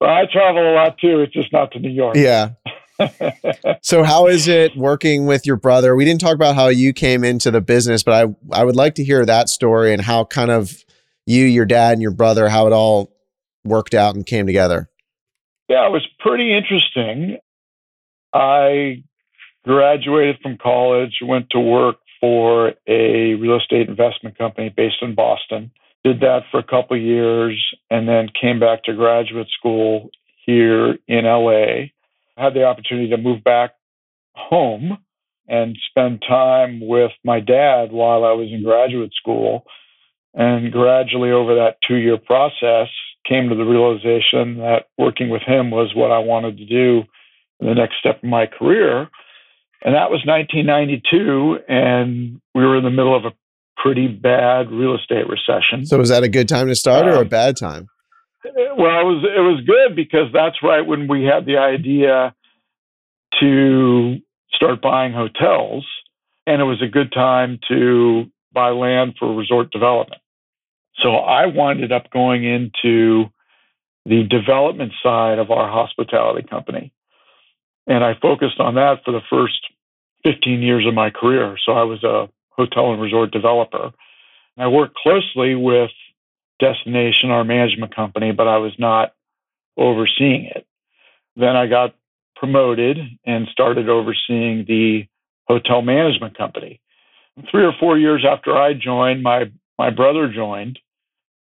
[0.00, 1.20] well, I travel a lot too.
[1.20, 2.16] It's just not to New York.
[2.16, 2.50] Yeah.
[3.82, 5.96] so how is it working with your brother?
[5.96, 8.94] We didn't talk about how you came into the business, but I I would like
[8.96, 10.84] to hear that story and how kind of
[11.26, 13.12] you, your dad, and your brother, how it all
[13.64, 14.88] worked out and came together.
[15.68, 17.38] Yeah, it was pretty interesting.
[18.34, 19.02] I
[19.64, 25.70] graduated from college, went to work for a real estate investment company based in Boston.
[26.02, 27.58] Did that for a couple years
[27.90, 30.10] and then came back to graduate school
[30.44, 31.86] here in LA
[32.36, 33.72] had the opportunity to move back
[34.34, 34.98] home
[35.46, 39.64] and spend time with my dad while I was in graduate school.
[40.32, 42.88] And gradually, over that two year process,
[43.28, 47.04] came to the realization that working with him was what I wanted to do
[47.60, 49.08] the next step in my career.
[49.82, 53.32] And that was 1992, and we were in the middle of a
[53.76, 55.84] pretty bad real estate recession.
[55.84, 57.88] So, was that a good time to start or a um, bad time?
[58.44, 62.34] Well, it was it was good because that's right when we had the idea
[63.40, 64.16] to
[64.52, 65.86] start buying hotels,
[66.46, 70.22] and it was a good time to buy land for resort development.
[71.02, 73.26] So I winded up going into
[74.06, 76.92] the development side of our hospitality company.
[77.86, 79.60] And I focused on that for the first
[80.24, 81.56] 15 years of my career.
[81.64, 83.92] So I was a hotel and resort developer.
[84.56, 85.90] I worked closely with
[86.60, 89.12] Destination, our management company, but I was not
[89.76, 90.66] overseeing it.
[91.36, 91.94] Then I got
[92.36, 95.06] promoted and started overseeing the
[95.46, 96.80] hotel management company.
[97.50, 100.78] Three or four years after I joined, my my brother joined,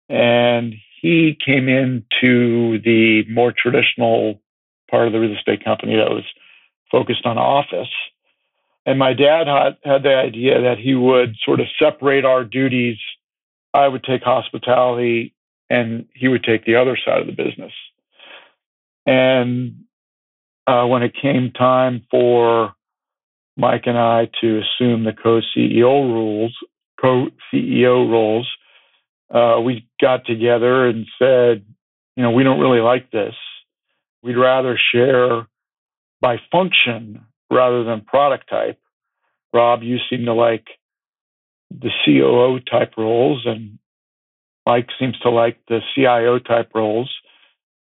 [0.08, 4.40] and he came into the more traditional
[4.90, 6.26] part of the real estate company that was
[6.92, 7.90] focused on office.
[8.86, 12.98] And my dad had, had the idea that he would sort of separate our duties
[13.76, 15.34] I would take hospitality
[15.70, 17.74] and he would take the other side of the business.
[19.06, 19.84] And
[20.66, 22.74] uh, when it came time for
[23.58, 26.56] Mike and I to assume the co-CEO rules,
[27.00, 28.50] co-CEO roles,
[29.34, 31.66] uh, we got together and said,
[32.16, 33.36] you know, we don't really like this.
[34.26, 35.46] We'd rather share
[36.20, 38.80] by function rather than product type.
[39.54, 40.66] Rob, you seem to like
[41.70, 43.78] the COO type roles, and
[44.66, 47.14] Mike seems to like the CIO type roles.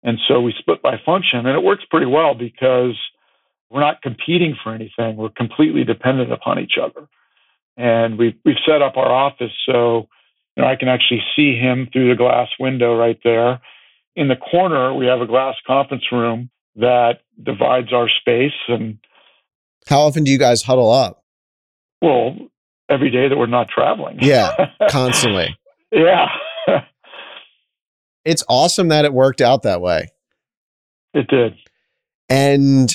[0.02, 2.98] And so we split by function, and it works pretty well because
[3.70, 5.16] we're not competing for anything.
[5.16, 7.07] We're completely dependent upon each other.
[7.76, 10.09] And we've, we've set up our office so
[10.57, 13.61] you know, I can actually see him through the glass window right there.
[14.14, 18.53] In the corner, we have a glass conference room that divides our space.
[18.68, 18.98] And
[19.87, 21.25] how often do you guys huddle up?
[22.01, 22.37] Well,
[22.88, 24.18] every day that we're not traveling.
[24.20, 25.57] Yeah, constantly.
[25.90, 26.27] yeah.
[28.25, 30.09] it's awesome that it worked out that way.
[31.14, 31.55] It did.
[32.29, 32.94] And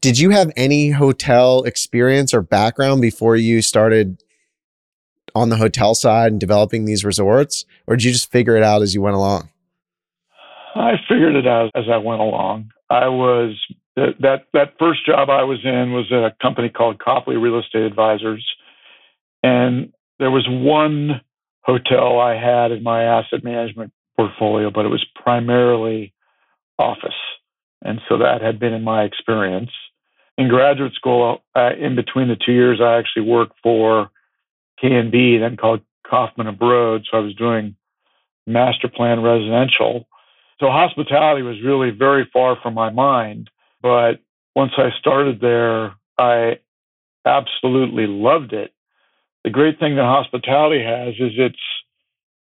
[0.00, 4.22] did you have any hotel experience or background before you started
[5.34, 7.64] on the hotel side and developing these resorts?
[7.86, 9.50] Or did you just figure it out as you went along?
[10.78, 12.70] I figured it out as I went along.
[12.90, 13.56] I was
[13.96, 17.82] that that first job I was in was at a company called Copley Real Estate
[17.82, 18.46] Advisors,
[19.42, 21.20] and there was one
[21.62, 26.12] hotel I had in my asset management portfolio, but it was primarily
[26.78, 27.14] office.
[27.82, 29.70] And so that had been in my experience.
[30.36, 34.10] In graduate school, uh, in between the two years, I actually worked for
[34.80, 37.04] K&B, then called Kaufman and Broad.
[37.10, 37.76] So I was doing
[38.46, 40.07] master plan residential.
[40.60, 43.50] So hospitality was really very far from my mind.
[43.80, 44.20] But
[44.54, 46.58] once I started there, I
[47.24, 48.72] absolutely loved it
[49.44, 51.56] the great thing that hospitality has is it's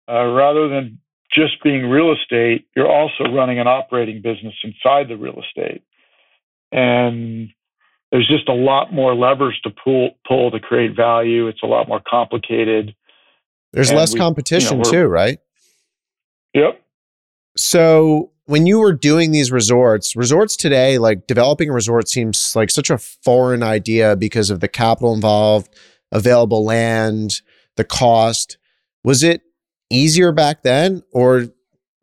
[0.10, 1.00] uh, rather than
[1.32, 5.84] just being real estate, you're also running an operating business inside the real estate.
[6.72, 7.50] And
[8.12, 11.48] there's just a lot more levers to pull pull to create value.
[11.48, 12.96] It's a lot more complicated.
[13.74, 15.40] There's and less we, competition you know, too, right?
[16.54, 16.82] Yep.
[17.58, 22.70] So when you were doing these resorts, resorts today, like developing a resort seems like
[22.70, 25.76] such a foreign idea because of the capital involved,
[26.12, 27.42] available land,
[27.76, 28.58] the cost.
[29.04, 29.42] Was it
[29.90, 31.48] easier back then or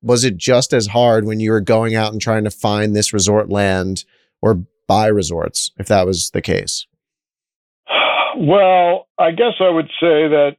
[0.03, 3.13] was it just as hard when you were going out and trying to find this
[3.13, 4.05] resort land
[4.43, 6.87] or buy resorts if that was the case?
[8.37, 10.57] Well, I guess I would say that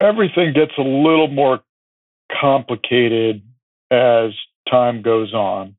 [0.00, 1.60] everything gets a little more
[2.40, 3.42] complicated
[3.94, 4.32] as
[4.70, 5.76] time goes on.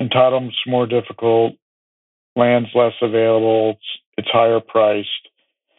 [0.00, 1.54] Entitlements more difficult,
[2.34, 5.08] land's less available, it's, it's higher priced.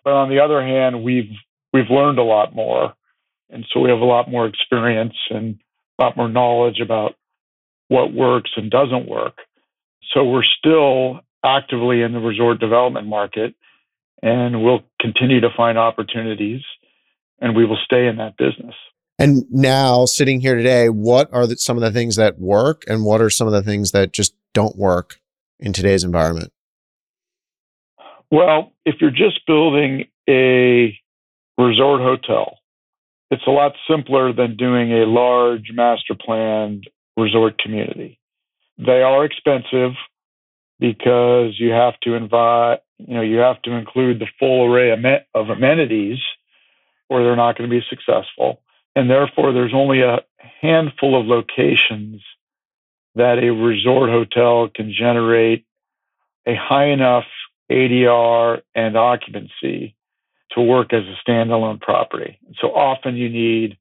[0.04, 1.32] But on the other hand, we've
[1.74, 2.93] we've learned a lot more,
[3.50, 5.60] and so we have a lot more experience and
[6.00, 7.15] a lot more knowledge about
[7.89, 9.38] what works and doesn't work.
[10.13, 13.54] So we're still actively in the resort development market,
[14.22, 16.62] and we'll continue to find opportunities,
[17.39, 18.76] and we will stay in that business.
[19.20, 23.04] And now, sitting here today, what are the, some of the things that work, and
[23.04, 25.20] what are some of the things that just don't work
[25.60, 26.52] in today's environment?
[28.30, 30.98] Well, if you're just building a
[31.58, 32.60] resort hotel,
[33.32, 38.20] it's a lot simpler than doing a large master planned resort community.
[38.78, 39.94] They are expensive
[40.80, 44.92] because you have to invite, you know, you have to include the full array
[45.34, 46.20] of amenities
[47.10, 48.62] or they're not going to be successful.
[48.98, 50.22] And therefore, there's only a
[50.60, 52.20] handful of locations
[53.14, 55.68] that a resort hotel can generate
[56.48, 57.26] a high enough
[57.72, 59.96] ADR and occupancy
[60.54, 62.40] to work as a standalone property.
[62.60, 63.78] So often you need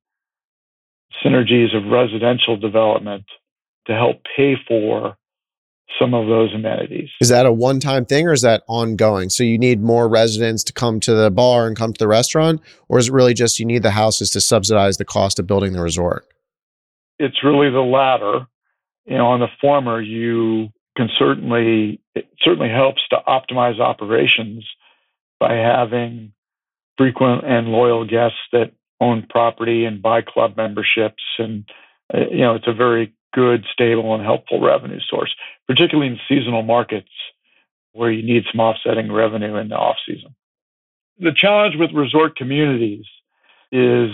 [1.24, 3.24] synergies of residential development
[3.86, 5.16] to help pay for
[6.00, 7.10] some of those amenities.
[7.20, 9.30] Is that a one time thing or is that ongoing?
[9.30, 12.60] So you need more residents to come to the bar and come to the restaurant?
[12.88, 15.72] Or is it really just you need the houses to subsidize the cost of building
[15.72, 16.26] the resort?
[17.18, 18.46] It's really the latter.
[19.06, 24.66] You know, on the former, you can certainly, it certainly helps to optimize operations
[25.38, 26.32] by having
[26.98, 31.22] frequent and loyal guests that own property and buy club memberships.
[31.38, 31.68] And,
[32.12, 35.32] uh, you know, it's a very good, stable, and helpful revenue source,
[35.68, 37.10] particularly in seasonal markets
[37.92, 40.34] where you need some offsetting revenue in the off season.
[41.18, 43.04] The challenge with resort communities
[43.70, 44.10] is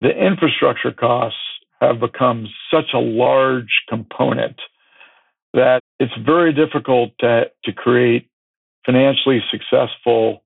[0.00, 1.38] the infrastructure costs
[1.80, 4.56] have become such a large component
[5.52, 8.28] that it's very difficult to, to create
[8.84, 10.44] financially successful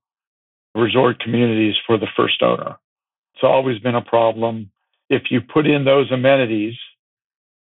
[0.75, 2.77] resort communities for the first owner.
[3.35, 4.70] It's always been a problem.
[5.11, 6.75] If you put in those amenities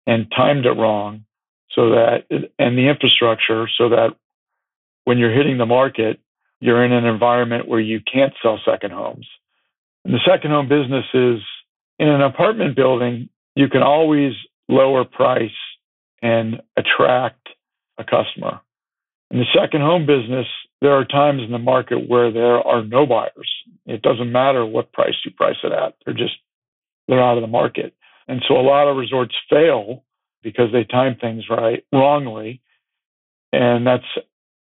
[0.06, 1.24] and timed it wrong,
[1.70, 2.24] so that,
[2.58, 4.16] and the infrastructure, so that
[5.04, 6.20] when you're hitting the market,
[6.60, 9.26] you're in an environment where you can't sell second homes.
[10.04, 11.40] And the second home business is
[11.98, 14.32] in an apartment building, you can always
[14.68, 15.50] lower price
[16.22, 17.48] and attract
[17.98, 18.60] a customer.
[19.30, 20.46] In the second home business,
[20.80, 23.50] there are times in the market where there are no buyers.
[23.86, 25.94] It doesn't matter what price you price it at.
[26.04, 26.34] They're just
[27.06, 27.94] they're out of the market.
[28.30, 30.04] And so a lot of resorts fail
[30.44, 32.62] because they time things right wrongly.
[33.52, 34.04] And that's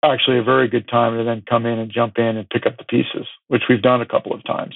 [0.03, 2.79] actually a very good time to then come in and jump in and pick up
[2.79, 4.75] the pieces, which we've done a couple of times.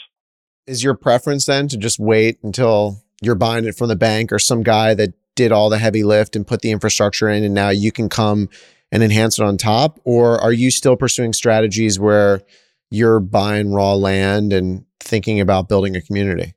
[0.67, 4.37] Is your preference then to just wait until you're buying it from the bank or
[4.37, 7.69] some guy that did all the heavy lift and put the infrastructure in and now
[7.69, 8.47] you can come
[8.91, 9.99] and enhance it on top?
[10.03, 12.43] Or are you still pursuing strategies where
[12.91, 16.53] you're buying raw land and thinking about building a community?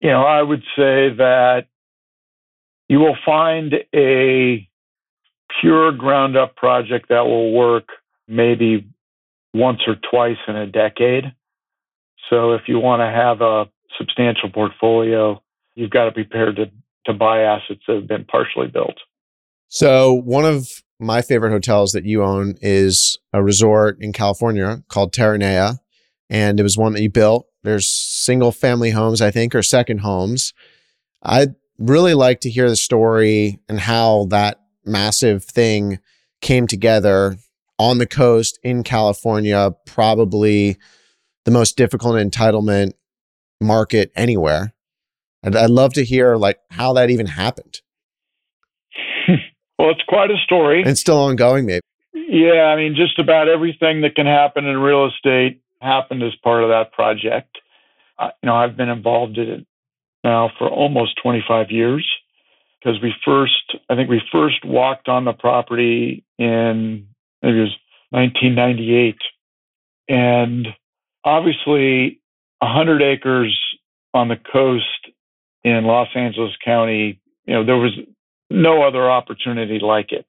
[0.00, 1.66] You know, I would say that
[2.88, 4.68] you will find a
[5.60, 7.88] pure ground up project that will work
[8.26, 8.88] maybe
[9.52, 11.24] once or twice in a decade.
[12.28, 15.42] So if you want to have a substantial portfolio,
[15.74, 16.70] you've got to be prepared to,
[17.06, 18.96] to buy assets that have been partially built.
[19.68, 25.12] So one of my favorite hotels that you own is a resort in California called
[25.12, 25.78] Terranea.
[26.28, 27.46] And it was one that you built.
[27.62, 27.88] There's
[28.20, 30.52] single family homes, I think, or second homes.
[31.22, 35.98] I'd really like to hear the story and how that massive thing
[36.40, 37.36] came together
[37.78, 40.76] on the coast in California, probably
[41.44, 42.92] the most difficult entitlement
[43.60, 44.74] market anywhere.
[45.42, 47.80] I'd, I'd love to hear like how that even happened.
[49.78, 50.82] well, it's quite a story.
[50.84, 51.80] And still ongoing, maybe.
[52.12, 56.62] Yeah, I mean, just about everything that can happen in real estate happened as part
[56.62, 57.58] of that project.
[58.20, 59.66] You know, I've been involved in it
[60.22, 62.06] now for almost 25 years
[62.78, 67.06] because we first, I think we first walked on the property in
[67.42, 67.76] maybe it was
[68.10, 69.16] 1998,
[70.08, 70.68] and
[71.24, 72.20] obviously
[72.58, 73.58] 100 acres
[74.12, 74.84] on the coast
[75.62, 77.92] in Los Angeles County, you know, there was
[78.50, 80.26] no other opportunity like it.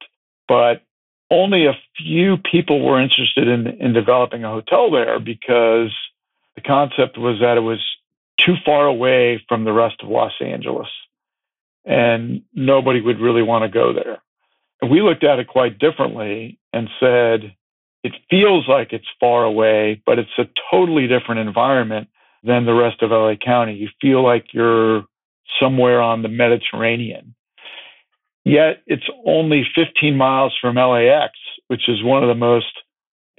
[0.48, 0.82] But
[1.30, 5.96] only a few people were interested in, in developing a hotel there because
[6.56, 7.80] the concept was that it was
[8.38, 10.90] too far away from the rest of Los Angeles
[11.86, 14.22] and nobody would really want to go there.
[14.82, 17.56] And we looked at it quite differently and said,
[18.04, 22.08] it feels like it's far away, but it's a totally different environment
[22.44, 23.76] than the rest of LA County.
[23.76, 25.06] You feel like you're
[25.60, 27.36] somewhere on the Mediterranean.
[28.44, 31.34] Yet it's only 15 miles from LAX,
[31.68, 32.72] which is one of the most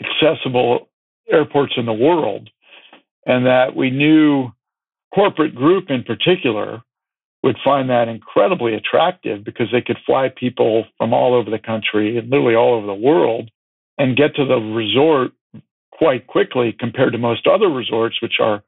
[0.00, 0.88] accessible
[1.28, 2.50] airports in the world,
[3.26, 4.48] and that we knew
[5.14, 6.82] corporate group in particular
[7.42, 12.16] would find that incredibly attractive because they could fly people from all over the country
[12.16, 13.50] and literally all over the world
[13.98, 15.32] and get to the resort
[15.90, 18.62] quite quickly compared to most other resorts, which are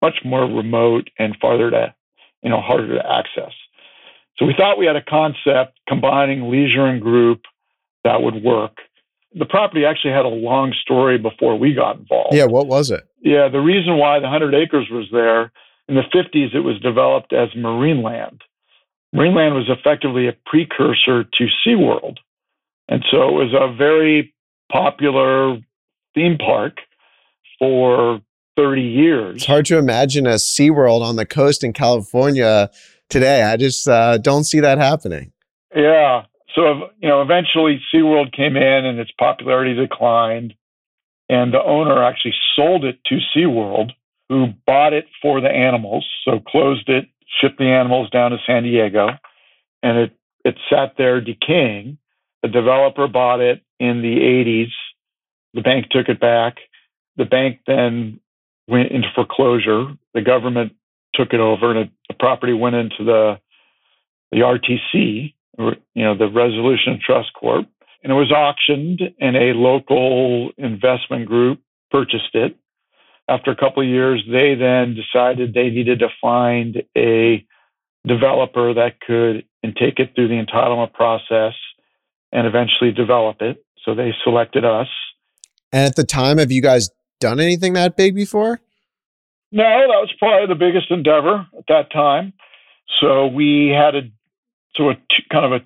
[0.00, 1.94] much more remote and farther to,
[2.42, 3.52] you know, harder to access.
[4.38, 7.42] So we thought we had a concept combining leisure and group
[8.04, 8.78] that would work.
[9.36, 12.34] The property actually had a long story before we got involved.
[12.34, 13.04] Yeah, what was it?
[13.24, 15.50] Yeah, the reason why the 100 acres was there
[15.88, 18.40] in the 50s, it was developed as Marineland.
[19.14, 22.18] Marineland was effectively a precursor to SeaWorld.
[22.88, 24.34] And so it was a very
[24.70, 25.58] popular
[26.14, 26.78] theme park
[27.58, 28.20] for
[28.56, 29.36] 30 years.
[29.36, 32.70] It's hard to imagine a SeaWorld on the coast in California
[33.08, 33.42] today.
[33.42, 35.32] I just uh, don't see that happening.
[35.74, 36.24] Yeah.
[36.54, 40.54] So, you know, eventually SeaWorld came in and its popularity declined.
[41.28, 43.90] And the owner actually sold it to SeaWorld,
[44.28, 46.06] who bought it for the animals.
[46.24, 47.06] So closed it,
[47.40, 49.08] shipped the animals down to San Diego,
[49.82, 50.12] and it,
[50.44, 51.98] it sat there decaying.
[52.42, 54.72] The developer bought it in the 80s.
[55.54, 56.56] The bank took it back.
[57.16, 58.20] The bank then
[58.68, 59.86] went into foreclosure.
[60.12, 60.72] The government
[61.14, 63.38] took it over, and it, the property went into the
[64.32, 65.32] the RTC,
[65.94, 67.66] you know, the Resolution Trust Corp,
[68.04, 72.56] and it was auctioned, and a local investment group purchased it.
[73.28, 77.44] After a couple of years, they then decided they needed to find a
[78.06, 81.54] developer that could and take it through the entitlement process
[82.30, 83.64] and eventually develop it.
[83.82, 84.88] So they selected us.
[85.72, 86.90] And at the time, have you guys
[87.20, 88.60] done anything that big before?
[89.50, 92.34] No, that was probably the biggest endeavor at that time.
[93.00, 94.02] So we had a
[94.76, 95.64] so a t- kind of a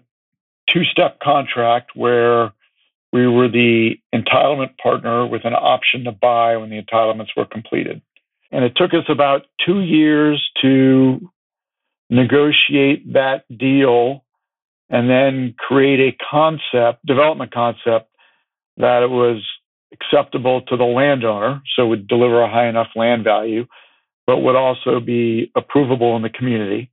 [0.73, 2.53] two-step contract where
[3.13, 8.03] we were the entitlement partner with an option to buy when the entitlements were completed.
[8.51, 11.31] And it took us about two years to
[12.11, 14.25] negotiate that deal
[14.91, 18.11] and then create a concept, development concept
[18.79, 19.43] that it was
[19.93, 23.67] acceptable to the landowner, so would deliver a high enough land value,
[24.27, 26.91] but would also be approvable in the community.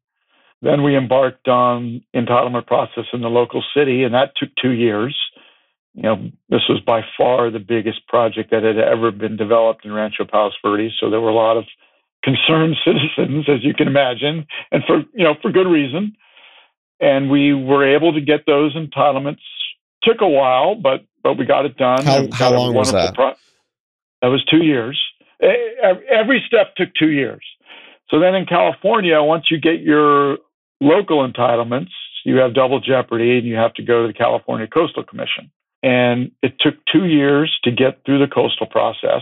[0.66, 5.16] Then we embarked on entitlement process in the local city, and that took two years.
[5.94, 6.16] You know,
[6.50, 10.56] this was by far the biggest project that had ever been developed in Rancho Palos
[10.66, 10.94] Verdes.
[11.00, 11.66] So there were a lot of
[12.24, 16.16] concerned citizens, as you can imagine, and for you know for good reason.
[17.00, 19.46] And we were able to get those entitlements.
[20.02, 22.04] Took a while, but but we got it done.
[22.04, 23.14] How, how long was that?
[23.14, 23.36] Pro-
[24.24, 25.00] that was two years.
[25.42, 27.44] Every step took two years.
[28.10, 30.38] So then in California, once you get your
[30.82, 31.92] local entitlements,
[32.24, 35.52] you have double jeopardy and you have to go to the California Coastal Commission.
[35.84, 39.22] And it took two years to get through the coastal process.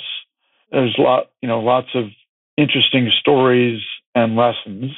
[0.71, 2.05] There's a lot, you know, lots of
[2.57, 3.81] interesting stories
[4.15, 4.91] and lessons.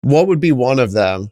[0.00, 1.30] What would be one of them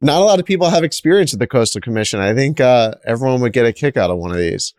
[0.00, 2.20] not a lot of people have experience at the Coastal Commission.
[2.20, 4.74] I think uh, everyone would get a kick out of one of these.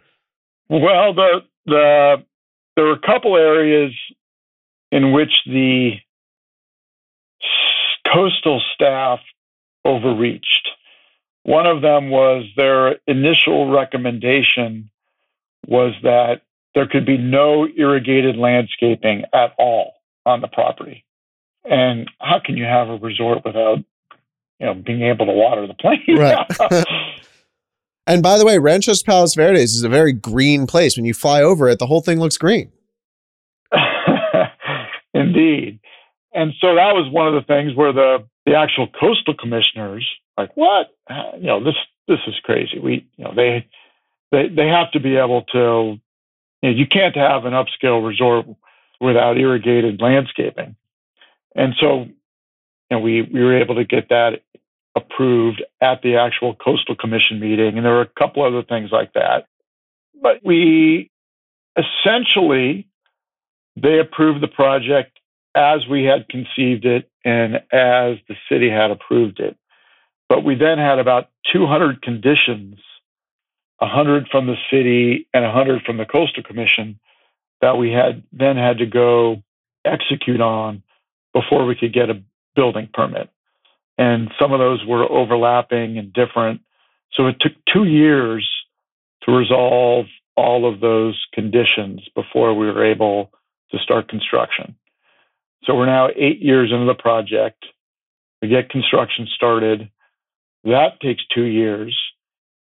[0.70, 2.24] Well, the the
[2.76, 3.94] there were a couple areas
[4.92, 5.94] in which the
[8.14, 9.20] coastal staff
[9.86, 10.70] overreached.
[11.44, 14.90] One of them was their initial recommendation
[15.66, 16.42] was that
[16.76, 19.94] there could be no irrigated landscaping at all
[20.26, 21.06] on the property.
[21.64, 23.80] And how can you have a resort without
[24.60, 26.02] you know, being able to water the plant.
[26.08, 26.86] Right.
[28.08, 30.98] and by the way, Ranchos Palos Verdes is a very green place.
[30.98, 32.72] When you fly over it, the whole thing looks green.
[35.14, 35.80] Indeed.
[36.38, 40.08] And so that was one of the things where the, the actual coastal commissioners
[40.38, 40.96] like, what?
[41.10, 41.76] You know, this
[42.08, 42.80] this is crazy.
[42.80, 43.68] We you know, they
[44.32, 46.00] they they have to be able to
[46.62, 48.46] you know, you can't have an upscale resort
[49.02, 50.76] without irrigated landscaping.
[51.56, 52.08] And so
[52.90, 54.42] and we, we were able to get that
[54.96, 59.14] approved at the actual coastal commission meeting and there were a couple other things like
[59.14, 59.46] that
[60.20, 61.12] but we
[61.78, 62.88] essentially
[63.76, 65.17] they approved the project
[65.56, 69.58] as we had conceived it and as the city had approved it
[70.30, 72.80] but we then had about 200 conditions
[73.80, 77.00] 100 from the city and 100 from the coastal commission
[77.62, 79.42] that we had then had to go
[79.86, 80.84] execute on
[81.34, 82.22] before we could get a
[82.56, 83.30] building permit.
[83.98, 86.62] And some of those were overlapping and different.
[87.14, 88.48] So it took two years
[89.24, 93.32] to resolve all of those conditions before we were able
[93.72, 94.76] to start construction.
[95.68, 97.64] So we're now eight years into the project.
[98.42, 99.92] We get construction started.
[100.64, 101.96] That takes two years.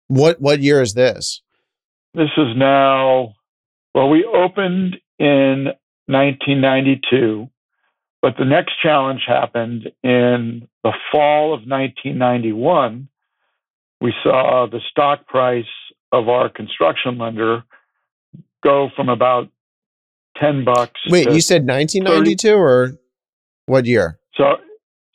[0.07, 1.41] What what year is this?
[2.13, 3.35] This is now
[3.93, 5.65] well, we opened in
[6.05, 7.49] 1992,
[8.21, 13.09] but the next challenge happened in the fall of 1991.
[13.99, 15.65] We saw the stock price
[16.11, 17.63] of our construction lender
[18.63, 19.49] go from about
[20.39, 20.99] 10 bucks.
[21.09, 22.93] Wait, you said 1992 or
[23.65, 24.19] what year?
[24.35, 24.57] So,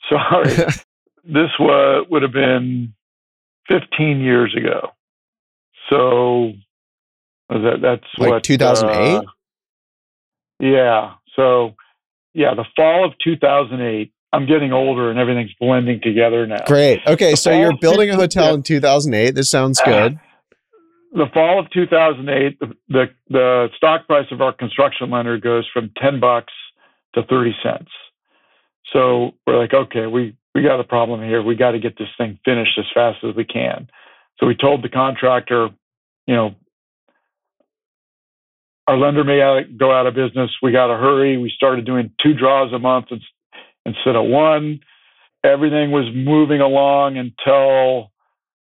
[0.08, 0.48] sorry.
[1.24, 2.94] this was, would have been
[3.68, 4.90] 15 years ago.
[5.90, 6.52] So
[7.48, 9.16] that, that's like what 2008.
[9.16, 9.22] Uh,
[10.60, 11.14] yeah.
[11.36, 11.74] So
[12.34, 14.12] yeah, the fall of 2008.
[14.34, 16.64] I'm getting older and everything's blending together now.
[16.66, 17.00] Great.
[17.06, 19.34] Okay, the so you're building a hotel in 2008.
[19.34, 20.18] This sounds good.
[21.12, 22.58] The fall of 2008,
[22.88, 26.52] the, the, stock price of our construction lender goes from 10 bucks
[27.14, 27.90] to 30 cents.
[28.92, 31.42] So we're like, okay, we we got a problem here.
[31.42, 33.88] We got to get this thing finished as fast as we can.
[34.38, 35.70] So we told the contractor,
[36.26, 36.54] you know,
[38.86, 39.40] our lender may
[39.78, 40.50] go out of business.
[40.62, 41.38] We got to hurry.
[41.38, 43.06] We started doing two draws a month
[43.86, 44.80] instead of one.
[45.44, 48.12] Everything was moving along until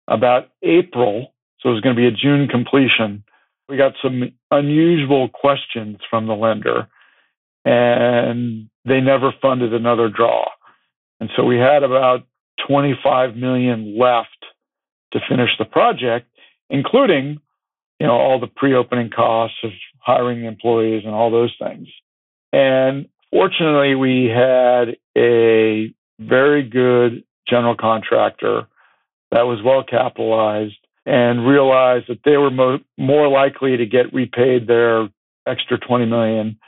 [0.06, 1.32] about April.
[1.60, 3.24] So it was going to be a June completion.
[3.68, 6.88] We got some unusual questions from the lender,
[7.64, 10.46] and they never funded another draw.
[11.20, 12.26] And so we had about
[12.66, 14.28] 25 million left
[15.12, 16.28] to finish the project,
[16.70, 17.40] including
[17.98, 21.88] you know all the pre-opening costs of hiring employees and all those things.
[22.52, 28.66] And fortunately, we had a very good general contractor
[29.30, 30.76] that was well capitalized
[31.08, 35.08] and realized that they were mo- more likely to get repaid their
[35.46, 36.58] extra 20 million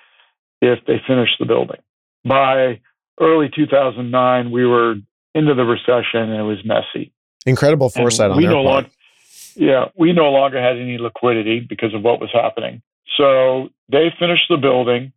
[0.63, 1.77] if they finished the building.
[2.25, 2.81] By
[3.21, 4.95] early 2009, we were
[5.35, 7.13] into the recession and it was messy.
[7.45, 8.87] Incredible foresight and on their no part.
[9.57, 12.81] yeah, we no longer had any liquidity because of what was happening.
[13.19, 15.13] So they finished the building.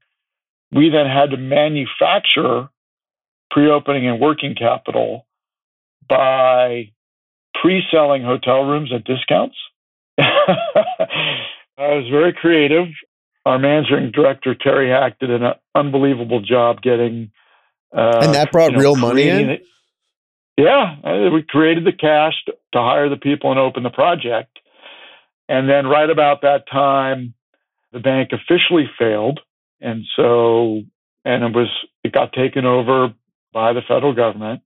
[0.73, 2.67] We then had to manufacture
[3.51, 5.25] pre opening and working capital
[6.09, 6.91] by
[7.63, 9.55] pre selling hotel rooms at discounts.
[10.19, 10.37] I
[11.77, 12.87] was very creative.
[13.45, 17.31] Our managing director, Terry Hack, did an unbelievable job getting.
[17.95, 19.49] Uh, and that brought you know, real money in?
[19.49, 19.63] It.
[20.57, 24.59] Yeah, we created the cash to hire the people and open the project.
[25.49, 27.33] And then, right about that time,
[27.91, 29.39] the bank officially failed.
[29.81, 30.81] And so,
[31.25, 31.69] and it was,
[32.03, 33.13] it got taken over
[33.51, 34.61] by the federal government.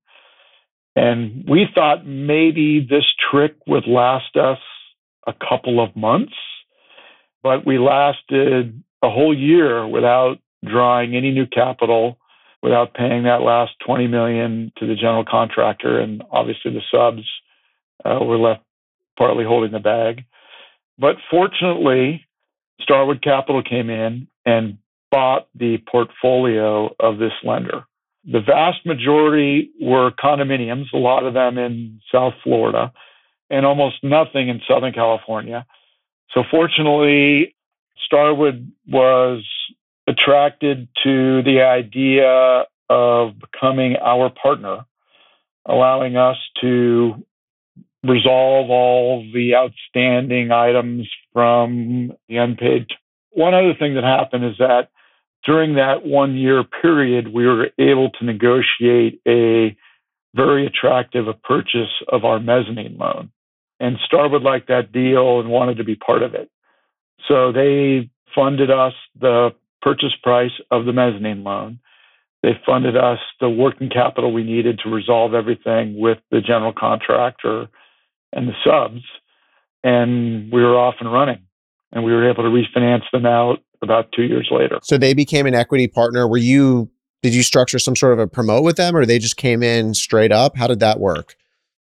[0.97, 4.57] And we thought maybe this trick would last us
[5.27, 6.33] a couple of months,
[7.43, 12.17] but we lasted a whole year without drawing any new capital,
[12.63, 15.99] without paying that last 20 million to the general contractor.
[15.99, 17.27] And obviously the subs
[18.03, 18.63] uh, were left
[19.19, 20.23] partly holding the bag.
[20.97, 22.25] But fortunately,
[22.81, 24.79] Starwood Capital came in and
[25.11, 27.85] bought the portfolio of this lender.
[28.29, 32.91] The vast majority were condominiums, a lot of them in South Florida,
[33.49, 35.65] and almost nothing in Southern California.
[36.33, 37.55] So, fortunately,
[38.05, 39.45] Starwood was
[40.07, 44.85] attracted to the idea of becoming our partner,
[45.65, 47.25] allowing us to
[48.03, 52.87] resolve all the outstanding items from the unpaid.
[53.31, 54.89] One other thing that happened is that
[55.45, 59.75] during that one year period, we were able to negotiate a
[60.35, 63.31] very attractive purchase of our mezzanine loan.
[63.79, 66.49] And Starwood liked that deal and wanted to be part of it.
[67.27, 71.79] So they funded us the purchase price of the mezzanine loan.
[72.43, 77.67] They funded us the working capital we needed to resolve everything with the general contractor
[78.33, 79.03] and the subs,
[79.83, 81.41] and we were off and running.
[81.91, 84.79] And we were able to refinance them out about two years later.
[84.83, 86.27] So they became an equity partner.
[86.27, 86.89] Were you?
[87.23, 89.93] Did you structure some sort of a promote with them, or they just came in
[89.93, 90.55] straight up?
[90.55, 91.35] How did that work?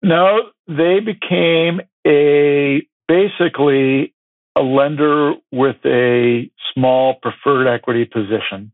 [0.03, 4.15] No, they became a basically
[4.57, 8.73] a lender with a small preferred equity position.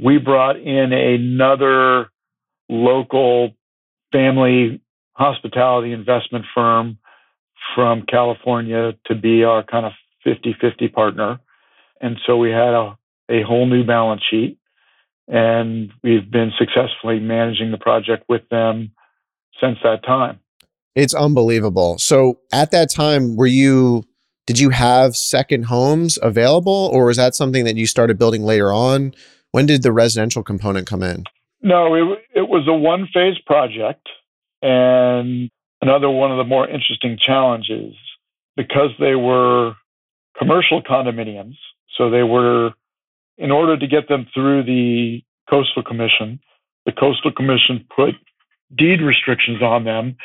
[0.00, 2.08] We brought in another
[2.68, 3.52] local
[4.12, 4.80] family
[5.12, 6.98] hospitality investment firm
[7.74, 9.92] from California to be our kind of
[10.24, 11.40] 50 50 partner.
[12.00, 12.96] And so we had a,
[13.28, 14.58] a whole new balance sheet,
[15.26, 18.92] and we've been successfully managing the project with them
[19.60, 20.40] since that time.
[20.94, 21.98] It's unbelievable.
[21.98, 24.04] So at that time, were you,
[24.46, 28.72] did you have second homes available, or was that something that you started building later
[28.72, 29.12] on?
[29.52, 31.24] When did the residential component come in?
[31.62, 34.08] No, it, it was a one phase project.
[34.62, 37.94] And another one of the more interesting challenges
[38.56, 39.74] because they were
[40.36, 41.56] commercial condominiums,
[41.98, 42.72] so they were,
[43.36, 46.40] in order to get them through the Coastal Commission,
[46.86, 48.14] the Coastal Commission put
[48.74, 50.16] deed restrictions on them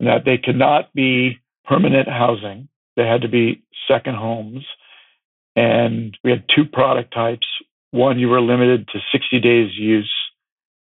[0.00, 2.68] that they could not be permanent housing.
[2.96, 4.64] They had to be second homes.
[5.54, 7.46] And we had two product types.
[7.90, 10.12] One, you were limited to 60 days use,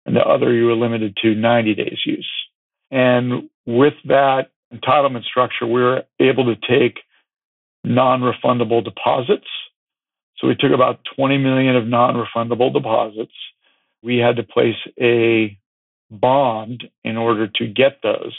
[0.05, 2.29] and the other, you were limited to 90 days use.
[2.91, 6.99] And with that entitlement structure, we were able to take
[7.83, 9.47] non refundable deposits.
[10.39, 13.33] So we took about 20 million of non refundable deposits.
[14.01, 15.57] We had to place a
[16.09, 18.37] bond in order to get those.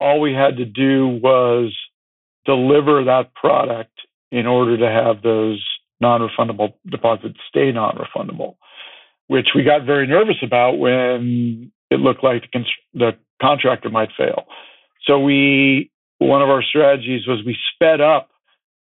[0.00, 1.76] All we had to do was
[2.44, 3.92] deliver that product
[4.30, 5.64] in order to have those
[6.00, 8.56] non-refundable deposits stay non-refundable,
[9.28, 14.44] which we got very nervous about when it looked like the, the contractor might fail.
[15.06, 18.30] So we one of our strategies was we sped up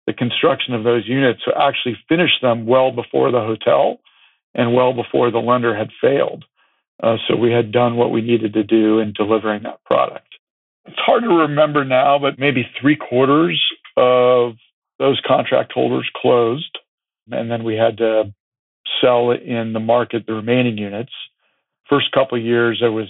[0.06, 4.00] the construction of those units to actually finish them well before the hotel
[4.54, 6.44] and well before the lender had failed.
[7.02, 10.26] Uh, so we had done what we needed to do in delivering that product.
[10.86, 13.62] It's hard to remember now, but maybe three quarters
[13.96, 14.54] of
[14.98, 16.78] those contract holders closed,
[17.30, 18.32] and then we had to
[19.00, 21.12] sell in the market the remaining units.
[21.88, 23.08] First couple of years, it was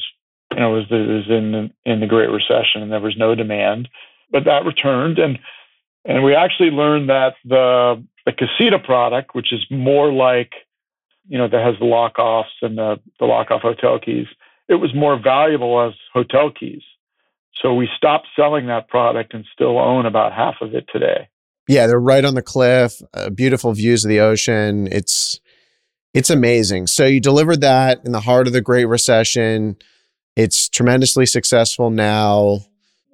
[0.53, 3.35] you know it was, it was in in the Great Recession, and there was no
[3.35, 3.89] demand,
[4.31, 5.39] but that returned, and
[6.05, 10.53] and we actually learned that the the Casita product, which is more like
[11.31, 14.27] you know, that has the lock offs and the, the lock off hotel keys,
[14.69, 16.83] it was more valuable as hotel keys.
[17.63, 21.29] So we stopped selling that product and still own about half of it today.
[21.69, 24.89] Yeah, they're right on the cliff, uh, beautiful views of the ocean.
[24.91, 25.41] It's
[26.13, 26.89] it's amazing.
[26.89, 29.77] So you delivered that in the heart of the Great Recession.
[30.35, 32.61] It's tremendously successful now.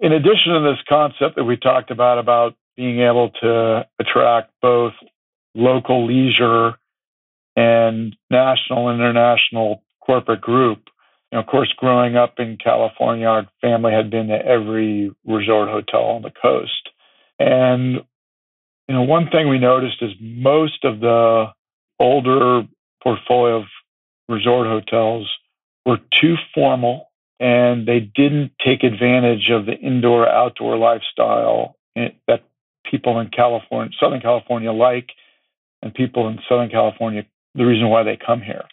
[0.01, 4.93] In addition to this concept that we talked about about being able to attract both
[5.55, 6.77] local leisure
[7.57, 10.83] and national and international corporate group.
[11.33, 16.03] Know, of course, growing up in California, our family had been to every resort hotel
[16.03, 16.91] on the coast.
[17.39, 18.05] And,
[18.89, 21.47] you know, one thing we noticed is most of the
[21.99, 22.63] older
[23.03, 23.65] portfolio of
[24.29, 25.31] resort hotels
[25.85, 32.43] were too formal and they didn't take advantage of the indoor outdoor lifestyle eh, that
[32.91, 35.11] people in California, Southern California like
[35.83, 37.25] and people in Southern California
[37.55, 38.65] the reason why they come here.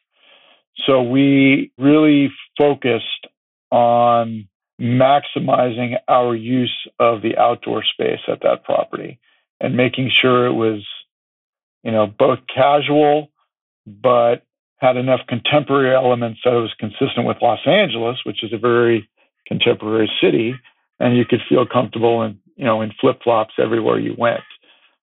[0.86, 3.28] So we really focused
[3.72, 4.48] on
[4.82, 9.20] maximizing our use of the outdoor space at that property
[9.62, 10.86] and making sure it was,
[11.84, 13.30] you know, both casual,
[13.86, 14.44] but
[14.78, 19.08] had enough contemporary elements that it was consistent with Los Angeles, which is a very
[19.48, 20.56] contemporary city,
[21.00, 24.42] and you could feel comfortable in, you know, in flip flops everywhere you went.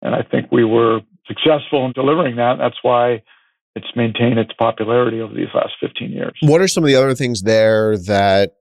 [0.01, 2.57] And I think we were successful in delivering that.
[2.57, 3.21] That's why
[3.75, 6.37] it's maintained its popularity over these last 15 years.
[6.41, 8.53] What are some of the other things there that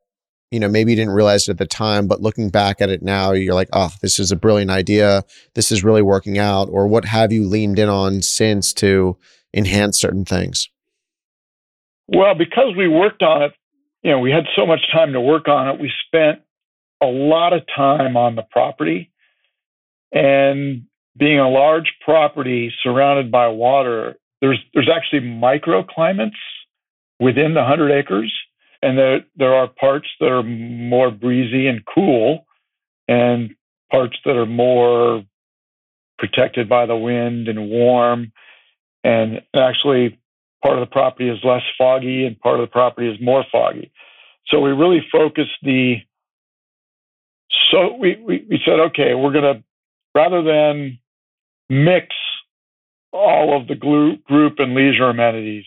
[0.50, 3.02] you know maybe you didn't realize it at the time but looking back at it
[3.02, 5.22] now you're like oh this is a brilliant idea
[5.54, 9.16] this is really working out or what have you leaned in on since to
[9.54, 10.68] enhance certain things
[12.08, 13.52] well because we worked on it
[14.02, 16.40] you know we had so much time to work on it we spent
[17.02, 19.10] a lot of time on the property
[20.12, 20.82] and
[21.16, 26.32] being a large property surrounded by water there's there's actually microclimates
[27.18, 28.32] within the 100 acres,
[28.82, 32.46] and there, there are parts that are more breezy and cool,
[33.06, 33.54] and
[33.90, 35.22] parts that are more
[36.18, 38.32] protected by the wind and warm.
[39.04, 40.18] And actually,
[40.62, 43.92] part of the property is less foggy, and part of the property is more foggy.
[44.46, 45.96] So we really focused the.
[47.70, 49.64] So we, we, we said, okay, we're going to,
[50.14, 50.98] rather than
[51.68, 52.08] mix
[53.12, 55.64] all of the group and leisure amenities.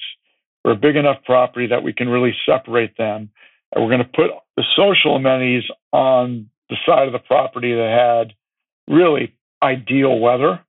[0.63, 3.29] We're a big enough property that we can really separate them.
[3.71, 8.27] And we're going to put the social amenities on the side of the property that
[8.27, 10.61] had really ideal weather.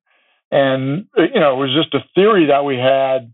[0.50, 3.32] And, you know, it was just a theory that we had.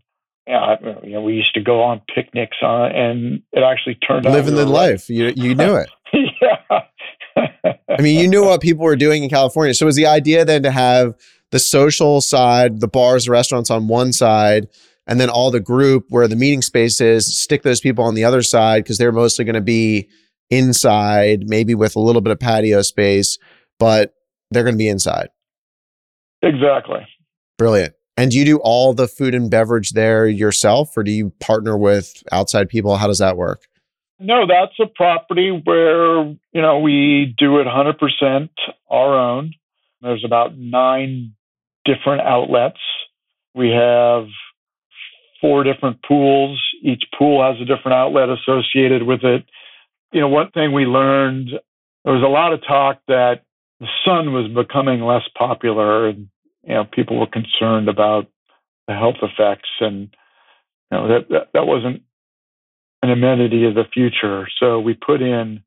[0.51, 4.33] Uh, you know, we used to go on picnics on, and it actually turned out
[4.33, 5.07] living the life.
[5.07, 5.89] You you knew it.
[6.41, 6.79] yeah.
[7.65, 9.73] I mean, you knew what people were doing in California.
[9.73, 11.13] So was the idea then to have
[11.51, 14.67] the social side, the bars, the restaurants on one side,
[15.07, 18.23] and then all the group where the meeting space is, stick those people on the
[18.23, 20.07] other side because they're mostly going to be
[20.49, 23.37] inside, maybe with a little bit of patio space,
[23.79, 24.13] but
[24.51, 25.29] they're going to be inside.
[26.41, 27.07] Exactly.
[27.57, 27.93] Brilliant.
[28.17, 31.77] And do you do all the food and beverage there yourself, or do you partner
[31.77, 32.97] with outside people?
[32.97, 33.67] How does that work?
[34.21, 38.49] No, that's a property where you know we do it 100%
[38.89, 39.53] our own.
[40.01, 41.33] There's about nine
[41.85, 42.79] different outlets.
[43.55, 44.25] We have
[45.41, 46.61] four different pools.
[46.83, 49.45] Each pool has a different outlet associated with it.
[50.11, 51.49] You know, one thing we learned
[52.03, 53.41] there was a lot of talk that
[53.79, 56.29] the sun was becoming less popular and
[56.63, 58.27] you know people were concerned about
[58.87, 60.09] the health effects and
[60.91, 62.03] you know that that, that wasn't
[63.01, 64.47] an amenity of the future.
[64.59, 65.63] So we put in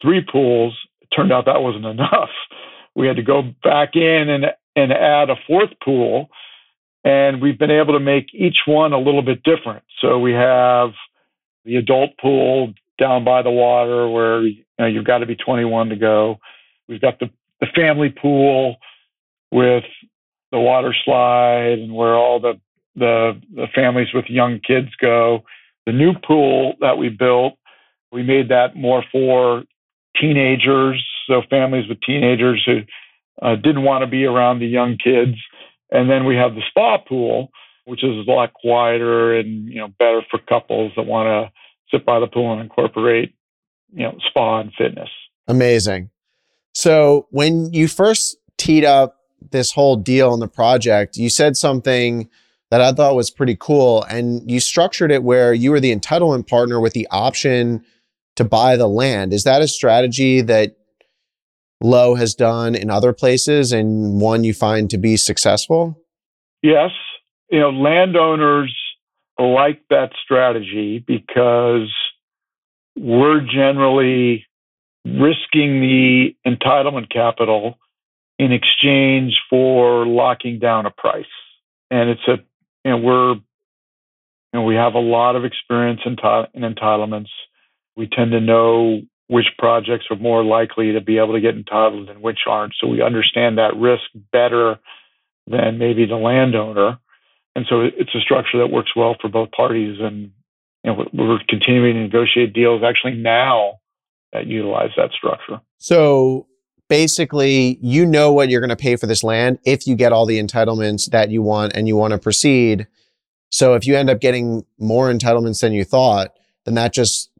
[0.00, 0.76] three pools.
[1.00, 2.30] It turned out that wasn't enough.
[2.94, 6.30] We had to go back in and and add a fourth pool
[7.04, 9.82] and we've been able to make each one a little bit different.
[10.00, 10.90] So we have
[11.64, 15.90] the adult pool down by the water where you know, you've got to be 21
[15.90, 16.38] to go.
[16.88, 17.30] We've got the
[17.60, 18.76] the family pool
[19.50, 19.84] with
[20.50, 22.60] the water slide and where all the,
[22.96, 25.44] the, the families with young kids go.
[25.88, 27.54] The new pool that we built,
[28.12, 29.64] we made that more for
[30.20, 32.80] teenagers, so families with teenagers who
[33.40, 35.38] uh, didn't want to be around the young kids.
[35.90, 37.48] And then we have the spa pool,
[37.86, 41.50] which is a lot quieter and you know better for couples that want to
[41.90, 43.34] sit by the pool and incorporate
[43.94, 45.08] you know spa and fitness.
[45.46, 46.10] Amazing.
[46.74, 49.16] So when you first teed up
[49.52, 52.28] this whole deal on the project, you said something
[52.70, 54.02] that I thought was pretty cool.
[54.04, 57.84] And you structured it where you were the entitlement partner with the option
[58.36, 59.32] to buy the land.
[59.32, 60.76] Is that a strategy that
[61.80, 66.00] Lowe has done in other places and one you find to be successful?
[66.62, 66.90] Yes.
[67.50, 68.74] You know, landowners
[69.38, 71.94] like that strategy because
[72.96, 74.44] we're generally
[75.04, 77.78] risking the entitlement capital
[78.38, 81.24] in exchange for locking down a price.
[81.90, 82.38] And it's a,
[82.84, 83.34] know, we're,
[84.52, 86.16] know, we have a lot of experience in,
[86.54, 87.30] in entitlements.
[87.96, 92.08] We tend to know which projects are more likely to be able to get entitled
[92.08, 92.74] and which aren't.
[92.80, 94.78] So we understand that risk better
[95.46, 96.98] than maybe the landowner.
[97.54, 99.98] And so it's a structure that works well for both parties.
[100.00, 100.32] And
[100.84, 103.80] you know, we're continuing to negotiate deals actually now
[104.32, 105.60] that utilize that structure.
[105.78, 106.46] So
[106.88, 110.26] basically, you know what you're going to pay for this land if you get all
[110.26, 112.86] the entitlements that you want and you want to proceed.
[113.50, 116.32] So if you end up getting more entitlements than you thought,
[116.64, 117.30] then that just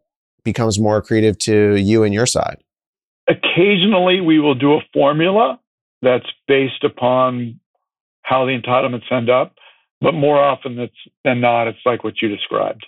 [0.44, 2.62] becomes more accretive to you and your side.
[3.28, 5.60] Occasionally, we will do a formula
[6.00, 7.60] that's based upon
[8.22, 9.54] how the entitlements end up,
[10.00, 10.88] but more often
[11.24, 12.86] than not, it's like what you described.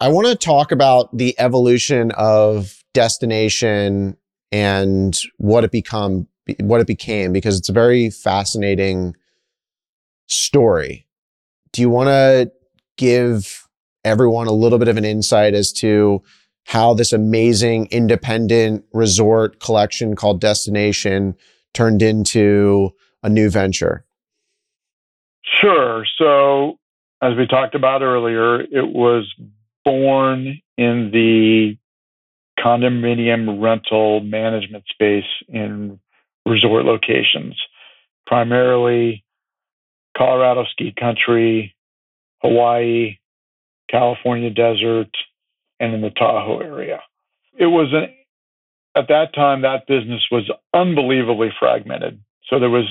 [0.00, 4.16] I want to talk about the evolution of destination
[4.52, 6.26] and what it become
[6.60, 9.14] what it became because it's a very fascinating
[10.26, 11.06] story.
[11.72, 12.50] Do you want to
[12.96, 13.68] give
[14.04, 16.22] everyone a little bit of an insight as to
[16.64, 21.34] how this amazing independent resort collection called Destination
[21.74, 22.90] turned into
[23.22, 24.04] a new venture?
[25.60, 26.04] Sure.
[26.18, 26.78] So,
[27.22, 29.32] as we talked about earlier, it was
[29.84, 31.76] born in the
[32.62, 35.98] condominium rental management space in
[36.46, 37.60] resort locations,
[38.26, 39.24] primarily
[40.16, 41.74] Colorado ski country,
[42.42, 43.18] Hawaii,
[43.90, 45.10] California desert,
[45.80, 47.00] and in the Tahoe area.
[47.56, 48.12] It was an,
[48.94, 52.20] at that time, that business was unbelievably fragmented.
[52.48, 52.86] So there was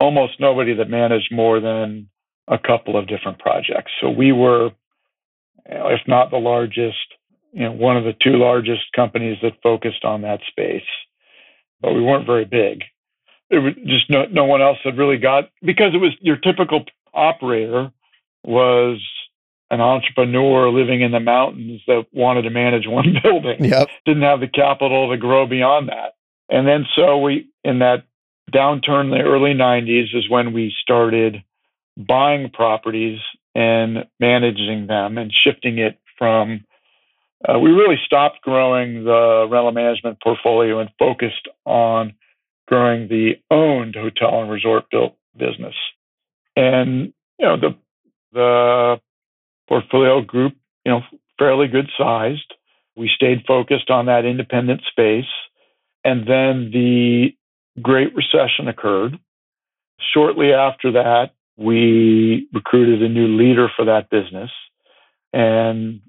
[0.00, 2.08] almost nobody that managed more than
[2.46, 3.90] a couple of different projects.
[4.00, 4.70] So we were
[5.68, 6.96] if not the largest,
[7.52, 10.82] you know, one of the two largest companies that focused on that space.
[11.80, 12.82] But we weren't very big.
[13.50, 16.84] It was just no, no one else had really got because it was your typical
[17.14, 17.90] operator
[18.44, 19.00] was
[19.70, 23.64] an entrepreneur living in the mountains that wanted to manage one building.
[23.64, 23.88] Yep.
[24.04, 26.14] Didn't have the capital to grow beyond that.
[26.48, 28.04] And then so we in that
[28.52, 31.42] downturn in the early 90s is when we started
[31.96, 33.20] buying properties
[33.54, 36.64] and managing them and shifting it from
[37.46, 42.14] uh, we really stopped growing the rental management portfolio and focused on
[42.66, 45.74] growing the owned hotel and resort built business.
[46.56, 47.76] And you know the
[48.32, 49.00] the
[49.68, 51.00] portfolio group, you know,
[51.38, 52.54] fairly good sized.
[52.96, 55.30] We stayed focused on that independent space,
[56.04, 57.28] and then the
[57.80, 59.18] Great Recession occurred.
[60.12, 64.50] Shortly after that, we recruited a new leader for that business.
[65.32, 66.00] And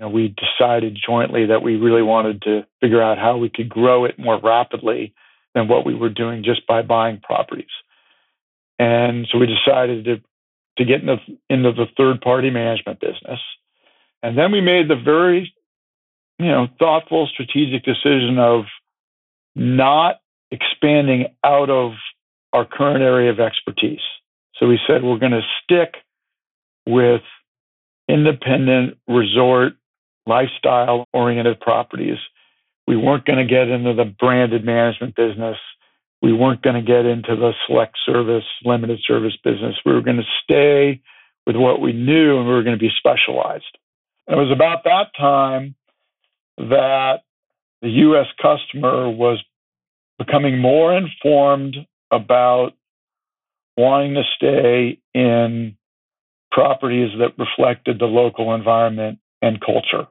[0.00, 4.04] know, we decided jointly that we really wanted to figure out how we could grow
[4.04, 5.14] it more rapidly
[5.54, 7.66] than what we were doing just by buying properties.
[8.78, 10.16] And so we decided to,
[10.78, 11.18] to get into,
[11.48, 13.40] into the third party management business.
[14.22, 15.54] And then we made the very,
[16.38, 18.64] you know, thoughtful, strategic decision of
[19.54, 20.16] not
[20.50, 21.92] expanding out of
[22.52, 24.00] our current area of expertise.
[24.56, 25.94] So we said we're going to stick
[26.86, 27.22] with
[28.08, 29.74] independent resort
[30.26, 32.18] lifestyle oriented properties.
[32.86, 35.56] We weren't going to get into the branded management business.
[36.22, 39.76] We weren't going to get into the select service, limited service business.
[39.84, 41.02] We were going to stay
[41.46, 43.78] with what we knew and we were going to be specialized.
[44.26, 45.74] it was about that time
[46.56, 47.20] that
[47.82, 49.42] the US customer was
[50.18, 51.76] becoming more informed
[52.10, 52.72] about
[53.76, 55.76] wanting to stay in
[56.50, 60.06] properties that reflected the local environment and culture.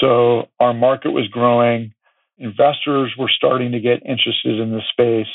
[0.00, 1.94] So our market was growing.
[2.38, 5.32] Investors were starting to get interested in the space.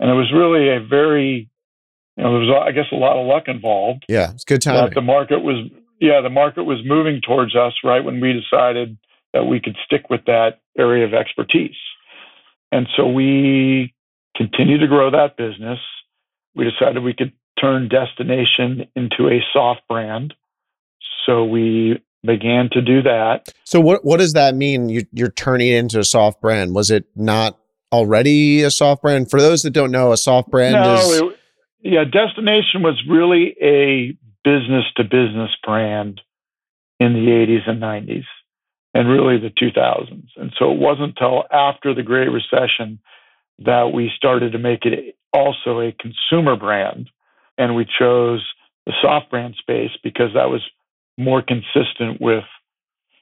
[0.00, 1.48] And it was really a very,
[2.16, 4.04] you know, there was, I guess, a lot of luck involved.
[4.08, 4.90] Yeah, it's good time.
[4.94, 5.70] The market was,
[6.00, 8.98] yeah, the market was moving towards us right when we decided
[9.32, 11.76] that we could stick with that area of expertise.
[12.70, 13.94] And so we
[14.36, 15.78] continued to grow that business.
[16.54, 20.34] We decided we could turn destination into a soft brand.
[21.26, 23.52] So we began to do that.
[23.64, 24.88] So what what does that mean?
[24.88, 26.74] You, you're turning it into a soft brand.
[26.74, 27.58] Was it not
[27.92, 29.30] already a soft brand?
[29.30, 31.38] For those that don't know, a soft brand no, is it,
[31.80, 32.04] yeah.
[32.04, 36.20] Destination was really a business to business brand
[37.00, 38.24] in the 80s and 90s,
[38.94, 40.28] and really the 2000s.
[40.36, 42.98] And so it wasn't until after the Great Recession
[43.60, 47.10] that we started to make it also a consumer brand,
[47.56, 48.44] and we chose
[48.86, 50.62] the soft brand space because that was
[51.18, 52.44] more consistent with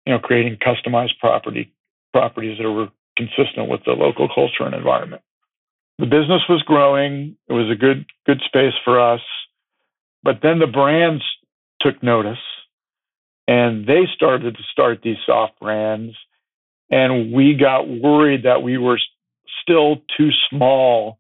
[0.05, 1.73] you know creating customized property
[2.13, 5.23] properties that were consistent with the local culture and environment.
[5.99, 7.37] The business was growing.
[7.49, 9.23] It was a good good space for us.
[10.23, 11.25] But then the brands
[11.81, 12.39] took notice
[13.49, 16.15] and they started to start these soft brands
[16.91, 18.99] and we got worried that we were
[19.63, 21.19] still too small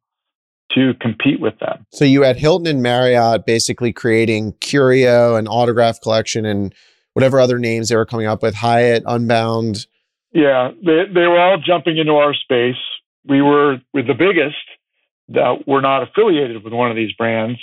[0.74, 1.86] to compete with them.
[1.92, 6.74] So you had Hilton and Marriott basically creating Curio and Autograph Collection and
[7.14, 9.86] whatever other names they were coming up with, Hyatt, Unbound.
[10.32, 12.76] Yeah, they, they were all jumping into our space.
[13.26, 14.56] We were, were the biggest
[15.28, 17.58] that were not affiliated with one of these brands,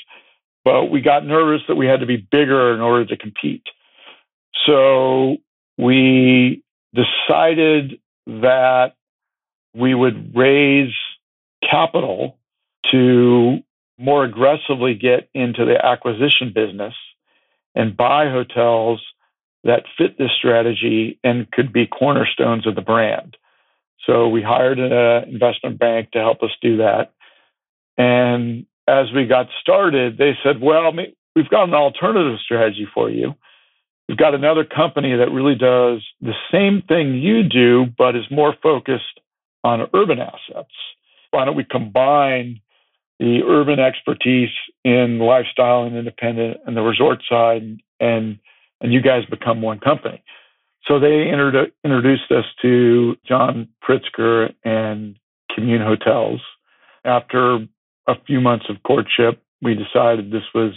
[0.66, 3.64] but we got nervous that we had to be bigger in order to compete.
[4.66, 5.38] So
[5.78, 8.94] we decided that
[9.76, 10.94] we would raise
[11.70, 12.38] capital
[12.92, 13.60] to
[13.98, 16.94] more aggressively get into the acquisition business
[17.76, 19.02] and buy hotels
[19.64, 23.38] that fit this strategy and could be cornerstones of the brand.
[24.06, 27.14] So we hired an uh, investment bank to help us do that.
[27.98, 30.92] And as we got started, they said, well,
[31.36, 33.36] we've got an alternative strategy for you.
[34.10, 38.54] We've got another company that really does the same thing you do, but is more
[38.62, 39.22] focused
[39.64, 40.74] on urban assets.
[41.32, 42.60] Why don't we combine
[43.24, 44.50] the urban expertise
[44.84, 47.64] in lifestyle and independent and the resort side,
[48.02, 48.38] and
[48.82, 50.22] and you guys become one company.
[50.86, 55.16] So they inter- introduced us to John Pritzker and
[55.56, 56.42] Commune Hotels.
[57.06, 57.60] After
[58.08, 60.74] a few months of courtship, we decided this was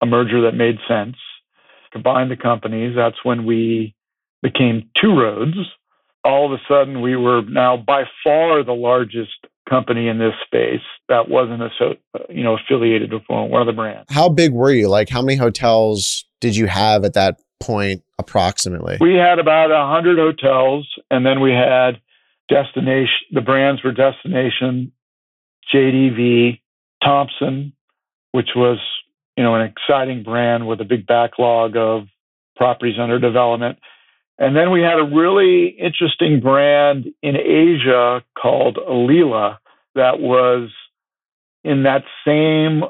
[0.00, 1.16] a merger that made sense.
[1.92, 2.94] Combined the companies.
[2.96, 3.94] That's when we
[4.42, 5.58] became Two Roads.
[6.24, 10.82] All of a sudden, we were now by far the largest company in this space
[11.08, 11.94] that wasn't so
[12.28, 14.06] you know affiliated with one of the brands.
[14.10, 14.88] How big were you?
[14.88, 18.98] Like how many hotels did you have at that point approximately?
[19.00, 22.00] We had about a hundred hotels, and then we had
[22.48, 23.28] destination.
[23.32, 24.92] The brands were Destination,
[25.72, 26.60] JDV,
[27.02, 27.72] Thompson,
[28.32, 28.78] which was
[29.36, 32.04] you know an exciting brand with a big backlog of
[32.56, 33.78] properties under development.
[34.42, 39.58] And then we had a really interesting brand in Asia called Alila
[39.94, 40.68] that was
[41.62, 42.82] in that same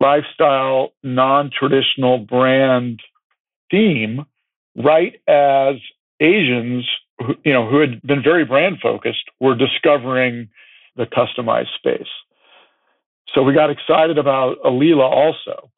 [0.00, 2.98] lifestyle, non traditional brand
[3.70, 4.26] theme,
[4.74, 5.76] right as
[6.18, 6.84] Asians,
[7.20, 10.48] who, you know, who had been very brand focused, were discovering
[10.96, 12.10] the customized space.
[13.32, 15.70] So we got excited about Alila also.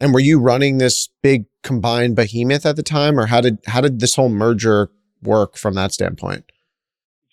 [0.00, 3.80] And were you running this big combined behemoth at the time, or how did how
[3.80, 4.90] did this whole merger
[5.22, 6.50] work from that standpoint?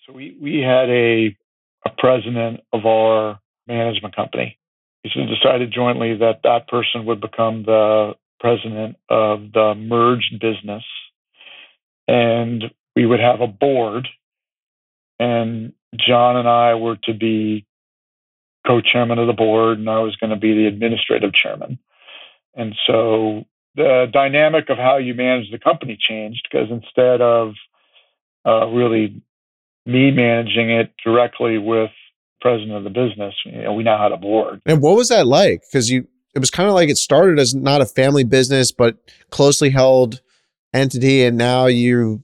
[0.06, 1.36] So we we had a
[1.86, 4.58] a president of our management company.
[5.04, 10.84] We decided jointly that that person would become the president of the merged business,
[12.06, 12.64] and
[12.94, 14.08] we would have a board.
[15.18, 17.66] And John and I were to be
[18.66, 21.78] co-chairman of the board, and I was going to be the administrative chairman.
[22.54, 23.44] And so
[23.76, 27.54] the dynamic of how you manage the company changed because instead of
[28.46, 29.22] uh, really
[29.86, 31.90] me managing it directly with
[32.40, 33.34] president of the business.
[33.44, 34.60] You know, we now had a board.
[34.66, 35.62] And what was that like?
[35.62, 38.96] Because you, it was kind of like it started as not a family business, but
[39.30, 40.20] closely held
[40.74, 42.22] entity, and now you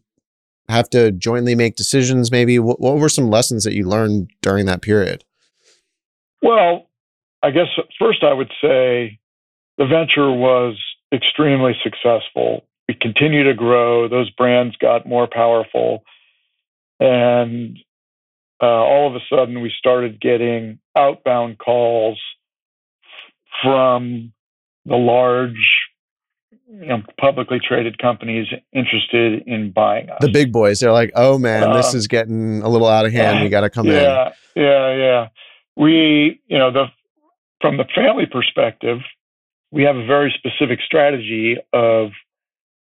[0.69, 2.31] have to jointly make decisions.
[2.31, 5.25] Maybe what, what were some lessons that you learned during that period?
[6.43, 6.87] Well,
[7.43, 7.67] I guess
[7.99, 9.19] first I would say
[9.79, 10.79] the venture was
[11.13, 12.65] extremely successful.
[12.89, 14.09] We continued to grow.
[14.09, 16.05] Those brands got more powerful.
[17.01, 17.79] And
[18.63, 22.21] uh, all of a sudden, we started getting outbound calls
[23.63, 24.33] from
[24.85, 25.89] the large
[26.69, 30.19] you know, publicly traded companies interested in buying us.
[30.21, 33.13] The big boys, they're like, "Oh man, um, this is getting a little out of
[33.13, 33.43] hand.
[33.43, 35.29] We got to come yeah, in." Yeah, yeah, yeah.
[35.77, 36.87] We, you know, the
[37.61, 38.99] from the family perspective,
[39.75, 42.11] we have a very specific strategy of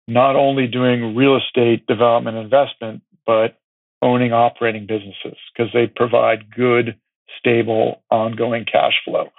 [0.08, 3.58] not only doing real estate development investment, but
[4.04, 6.96] owning operating businesses because they provide good,
[7.40, 9.32] stable, ongoing cash flow.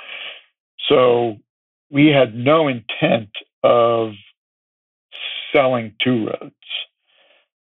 [0.88, 1.36] So
[1.88, 3.30] we had no intent
[3.62, 4.10] of
[5.54, 6.54] selling Two Roads.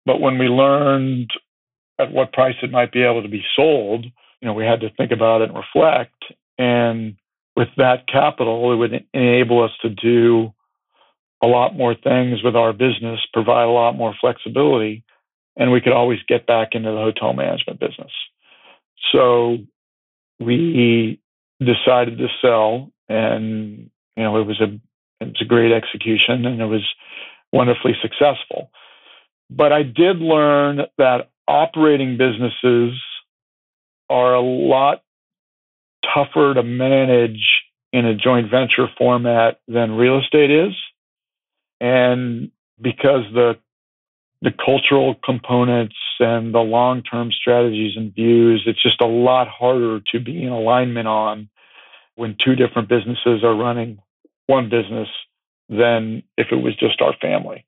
[0.06, 1.32] But when we learned
[1.98, 4.06] at what price it might be able to be sold,
[4.42, 6.26] you know, we had to think about it and reflect.
[6.58, 7.16] And
[7.60, 10.54] with that capital, it would enable us to do
[11.44, 15.04] a lot more things with our business, provide a lot more flexibility,
[15.58, 18.12] and we could always get back into the hotel management business.
[19.12, 19.58] So
[20.40, 21.20] we
[21.60, 24.80] decided to sell, and you know, it was a
[25.20, 26.88] it was a great execution, and it was
[27.52, 28.72] wonderfully successful.
[29.50, 32.98] But I did learn that operating businesses
[34.10, 35.04] are a lot
[36.14, 40.74] tougher to manage in a joint venture format than real estate is.
[41.82, 43.58] And because the
[44.42, 50.20] the cultural components and the long-term strategies and views, it's just a lot harder to
[50.20, 51.50] be in alignment on
[52.16, 54.00] when two different businesses are running
[54.48, 55.10] one business
[55.68, 57.66] than if it was just our family.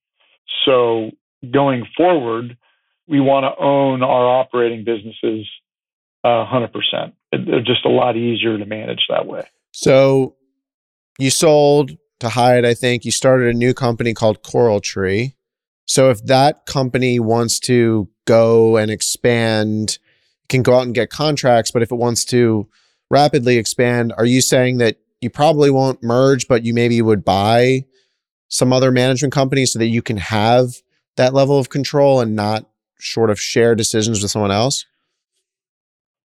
[0.66, 1.12] So
[1.52, 2.58] going forward,
[3.08, 5.48] we want to own our operating businesses
[6.24, 7.14] uh, 100%.
[7.32, 9.44] They're just a lot easier to manage that way.
[9.72, 10.36] So
[11.18, 13.06] you sold to Hyatt, I think.
[13.06, 15.34] You started a new company called CoralTree.
[15.86, 19.98] So if that company wants to go and expand,
[20.50, 22.68] can go out and get contracts, but if it wants to
[23.10, 27.86] rapidly expand, are you saying that you probably won't merge, but you maybe would buy
[28.48, 30.76] some other management company so that you can have
[31.18, 32.66] that level of control and not
[33.00, 34.86] sort of share decisions with someone else?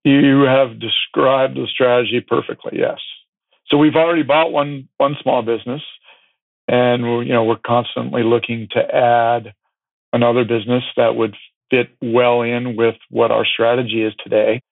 [0.07, 2.78] You have described the strategy perfectly.
[2.78, 3.00] Yes.
[3.66, 5.82] So we've already bought one one small business,
[6.68, 9.52] and we're, you know we're constantly looking to add
[10.12, 11.34] another business that would
[11.72, 14.62] fit well in with what our strategy is today.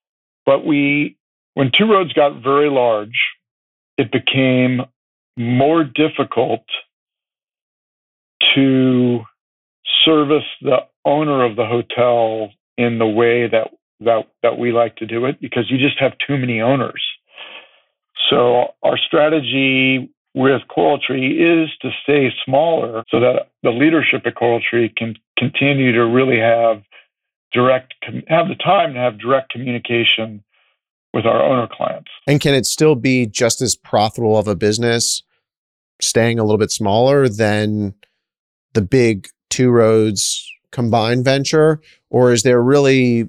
[0.46, 1.16] But we,
[1.54, 3.18] when Two Roads got very large,
[3.98, 4.82] it became
[5.36, 6.62] more difficult
[8.54, 9.24] to
[10.04, 13.72] service the owner of the hotel in the way that
[14.04, 17.02] that that we like to do it because you just have too many owners.
[18.30, 24.96] So our strategy with CoralTree is to stay smaller so that the leadership at CoralTree
[24.96, 26.82] can continue to really have
[27.52, 27.94] direct
[28.28, 30.42] have the time to have direct communication
[31.12, 32.10] with our owner clients.
[32.26, 35.22] And can it still be just as profitable of a business
[36.00, 37.94] staying a little bit smaller than
[38.74, 41.80] the big Two Roads combined venture?
[42.10, 43.28] Or is there really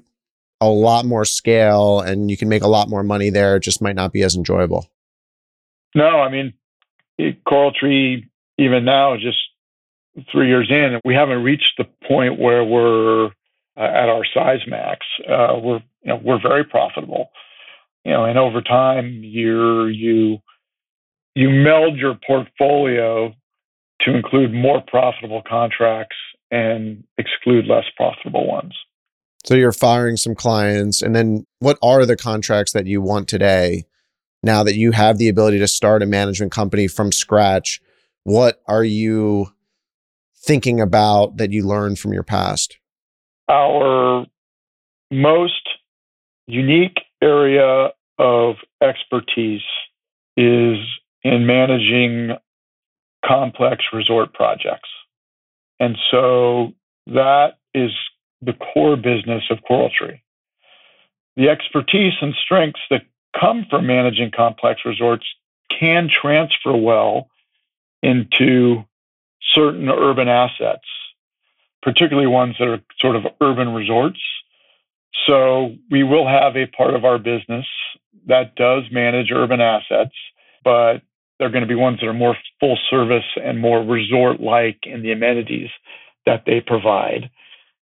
[0.60, 3.56] a lot more scale and you can make a lot more money there?
[3.56, 4.88] It just might not be as enjoyable.
[5.94, 6.54] No, I mean,
[7.18, 8.28] CoralTree,
[8.58, 9.38] even now, just
[10.30, 13.30] three years in, we haven't reached the point where we're uh,
[13.76, 15.06] at our size max.
[15.28, 17.30] Uh, we're you know we're very profitable,
[18.04, 20.38] you know, and over time, you you
[21.34, 23.34] you meld your portfolio
[24.00, 26.16] to include more profitable contracts
[26.50, 28.74] and exclude less profitable ones.
[29.46, 31.02] So you're firing some clients.
[31.02, 33.84] And then what are the contracts that you want today
[34.42, 37.80] now that you have the ability to start a management company from scratch?
[38.24, 39.52] What are you
[40.36, 42.78] thinking about that you learned from your past?
[43.48, 44.26] Our
[45.12, 45.68] most
[46.48, 49.62] unique area of expertise
[50.36, 50.78] is
[51.22, 52.36] in managing
[53.24, 54.88] complex resort projects.
[55.78, 56.72] And so
[57.06, 57.92] that is
[58.42, 60.20] the core business of CoralTree.
[61.36, 63.02] The expertise and strengths that
[63.38, 65.26] come from managing complex resorts
[65.78, 67.28] can transfer well
[68.02, 68.84] into
[69.42, 70.86] certain urban assets,
[71.82, 74.20] particularly ones that are sort of urban resorts.
[75.26, 77.66] So we will have a part of our business
[78.26, 80.14] that does manage urban assets,
[80.64, 81.02] but
[81.38, 85.02] they're going to be ones that are more full service and more resort like in
[85.02, 85.70] the amenities
[86.24, 87.30] that they provide.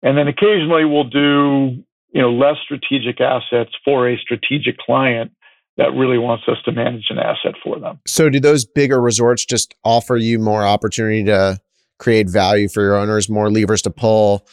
[0.02, 5.32] And then occasionally we'll do, you know, less strategic assets for a strategic client
[5.76, 8.00] that really wants us to manage an asset for them.
[8.06, 11.58] So do those bigger resorts just offer you more opportunity to
[11.98, 14.46] create value for your owners, more levers to pull,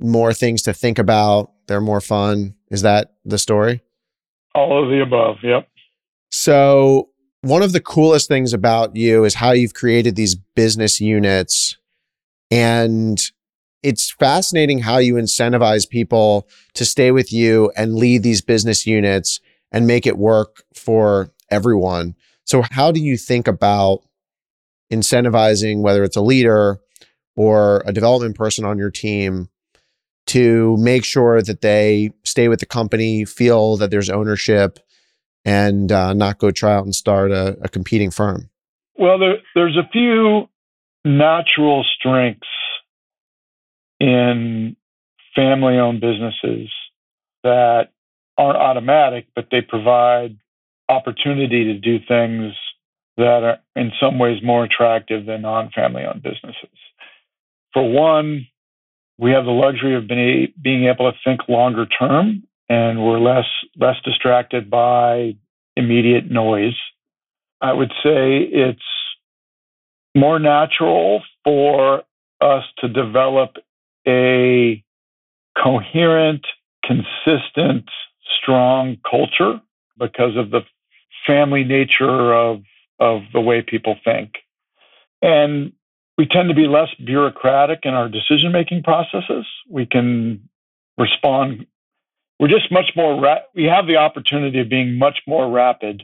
[0.00, 2.54] more things to think about, they're more fun?
[2.70, 3.82] Is that the story?
[4.54, 5.68] All of the above, yep.
[6.30, 7.10] So
[7.42, 11.76] one of the coolest things about you is how you've created these business units
[12.50, 13.20] and
[13.82, 19.40] it's fascinating how you incentivize people to stay with you and lead these business units
[19.72, 22.14] and make it work for everyone.
[22.44, 24.00] So, how do you think about
[24.92, 26.80] incentivizing, whether it's a leader
[27.36, 29.48] or a development person on your team,
[30.26, 34.78] to make sure that they stay with the company, feel that there's ownership,
[35.44, 38.50] and uh, not go try out and start a, a competing firm?
[38.96, 40.48] Well, there, there's a few
[41.04, 42.46] natural strengths
[44.00, 44.76] in
[45.34, 46.70] family owned businesses
[47.42, 47.90] that
[48.36, 50.36] aren't automatic, but they provide
[50.88, 52.54] opportunity to do things
[53.16, 56.70] that are in some ways more attractive than non family owned businesses.
[57.72, 58.46] For one,
[59.18, 63.46] we have the luxury of being, being able to think longer term and we're less
[63.76, 65.34] less distracted by
[65.76, 66.78] immediate noise.
[67.60, 68.80] I would say it's
[70.14, 72.04] more natural for
[72.40, 73.56] us to develop
[74.10, 74.84] a
[75.62, 76.46] coherent,
[76.84, 77.88] consistent,
[78.40, 79.60] strong culture
[79.98, 80.62] because of the
[81.26, 82.62] family nature of
[82.98, 84.34] of the way people think.
[85.22, 85.72] And
[86.18, 89.46] we tend to be less bureaucratic in our decision making processes.
[89.68, 90.48] We can
[90.98, 91.66] respond.
[92.38, 96.02] We're just much more, ra- we have the opportunity of being much more rapid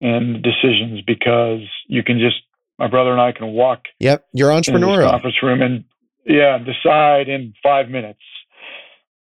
[0.00, 2.36] in decisions because you can just,
[2.78, 3.84] my brother and I can walk.
[3.98, 4.26] Yep.
[4.32, 5.10] You're entrepreneurial.
[5.10, 5.84] conference room and
[6.24, 8.20] yeah, decide in five minutes.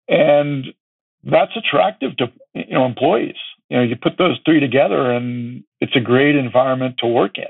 [0.09, 0.67] And
[1.25, 3.37] that's attractive to you know employees.
[3.71, 7.45] You know, you put those three together and it's a great environment to work in.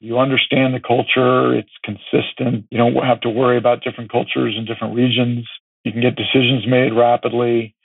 [0.00, 2.66] You understand the culture, it's consistent.
[2.70, 5.46] You don't have to worry about different cultures in different regions.
[5.84, 7.76] You can get decisions made rapidly.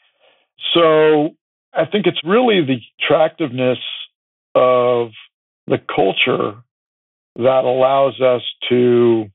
[0.74, 1.36] So
[1.74, 3.78] I think it's really the attractiveness
[4.56, 5.12] of
[5.68, 6.56] the culture
[7.36, 9.28] that allows us to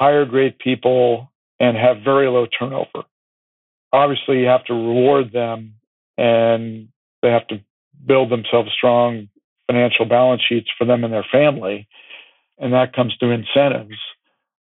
[0.00, 1.30] hire great people,
[1.60, 3.04] and have very low turnover.
[3.92, 5.74] Obviously, you have to reward them
[6.16, 6.88] and
[7.22, 7.60] they have to
[8.06, 9.28] build themselves strong
[9.66, 11.86] financial balance sheets for them and their family.
[12.58, 13.98] And that comes through incentives.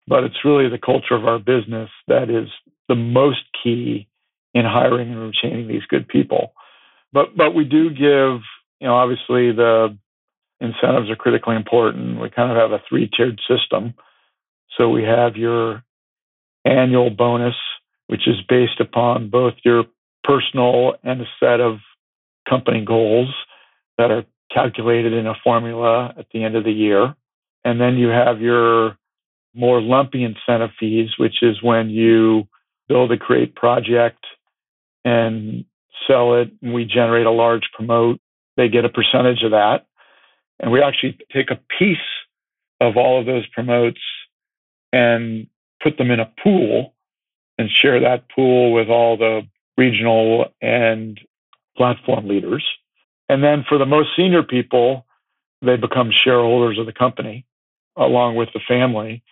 [0.07, 2.49] But it's really the culture of our business that is
[2.87, 4.07] the most key
[4.53, 6.53] in hiring and retaining these good people.
[7.13, 8.41] But but we do give,
[8.79, 9.97] you know, obviously the
[10.61, 12.21] incentives are critically important.
[12.21, 13.93] We kind of have a three-tiered system.
[14.77, 15.83] So we have your
[16.63, 17.55] annual bonus,
[18.07, 19.85] which is based upon both your
[20.23, 21.77] personal and a set of
[22.47, 23.33] company goals
[23.97, 27.15] that are calculated in a formula at the end of the year.
[27.65, 28.97] And then you have your
[29.53, 32.47] more lumpy incentive fees, which is when you
[32.87, 34.23] build a great project
[35.03, 35.65] and
[36.07, 38.19] sell it, and we generate a large promote.
[38.55, 39.85] They get a percentage of that.
[40.59, 41.97] And we actually take a piece
[42.79, 43.99] of all of those promotes
[44.91, 45.47] and
[45.81, 46.93] put them in a pool
[47.57, 49.41] and share that pool with all the
[49.77, 51.19] regional and
[51.75, 52.65] platform leaders.
[53.29, 55.05] And then for the most senior people,
[55.61, 57.45] they become shareholders of the company
[57.95, 59.23] along with the family.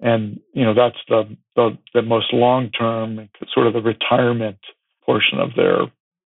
[0.00, 4.58] And, you know, that's the, the, the most long term, sort of the retirement
[5.04, 5.82] portion of their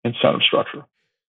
[0.04, 0.84] incentive structure.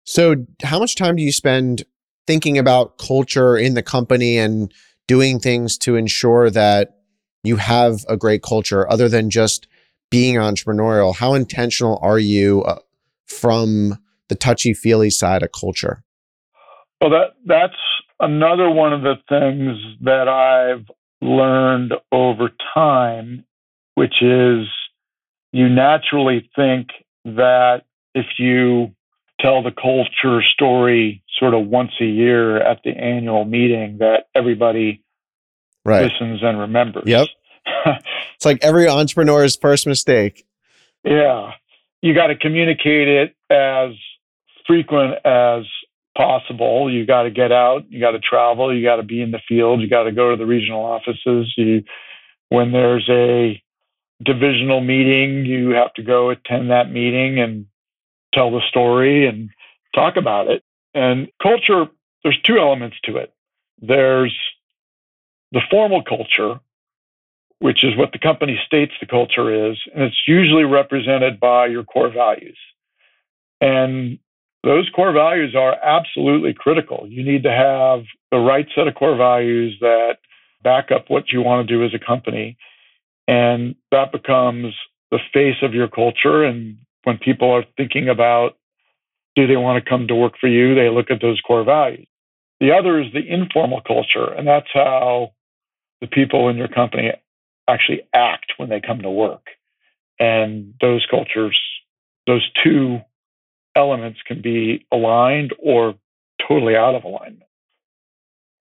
[0.05, 1.85] So, how much time do you spend
[2.27, 4.73] thinking about culture in the company and
[5.07, 7.00] doing things to ensure that
[7.43, 9.67] you have a great culture other than just
[10.11, 11.15] being entrepreneurial.
[11.15, 12.79] How intentional are you uh,
[13.27, 13.99] from
[14.29, 16.03] the touchy feely side of culture?
[17.01, 17.75] Well that that's
[18.21, 20.87] another one of the things that i've
[21.23, 23.45] learned over time
[23.95, 24.67] which is
[25.53, 26.89] you naturally think
[27.25, 27.83] that
[28.15, 28.95] if you
[29.41, 35.03] tell the culture story sort of once a year at the annual meeting that everybody
[35.85, 36.03] right.
[36.03, 37.05] listens and remembers.
[37.07, 37.29] Yep.
[38.35, 40.47] it's like every entrepreneur's first mistake.
[41.05, 41.53] Yeah.
[42.03, 43.93] You got to communicate it as
[44.67, 45.65] frequent as
[46.17, 46.93] possible.
[46.93, 49.41] You got to get out, you got to travel, you got to be in the
[49.49, 51.53] field, you got to go to the regional offices.
[51.57, 51.83] You
[52.49, 53.63] when there's a
[54.23, 57.67] divisional meeting, you have to go attend that meeting and
[58.35, 59.51] tell the story and
[59.95, 60.63] talk about it.
[60.95, 61.87] And culture,
[62.23, 63.33] there's two elements to it.
[63.81, 64.37] There's
[65.53, 66.61] the formal culture,
[67.59, 71.85] which is what the company states the culture is, and it's usually represented by your
[71.85, 72.59] core values.
[73.61, 74.19] And
[74.63, 77.07] those core values are absolutely critical.
[77.09, 80.19] You need to have the right set of core values that
[80.63, 82.57] back up what you want to do as a company.
[83.27, 84.75] And that becomes
[85.11, 86.45] the face of your culture.
[86.45, 88.57] And when people are thinking about
[89.37, 92.07] do they want to come to work for you, they look at those core values.
[92.61, 95.33] The other is the informal culture, and that's how
[96.01, 97.13] the people in your company
[97.69, 99.47] actually act when they come to work.
[100.19, 101.59] And those cultures,
[102.27, 103.01] those two
[103.75, 105.95] elements can be aligned or
[106.47, 107.49] totally out of alignment.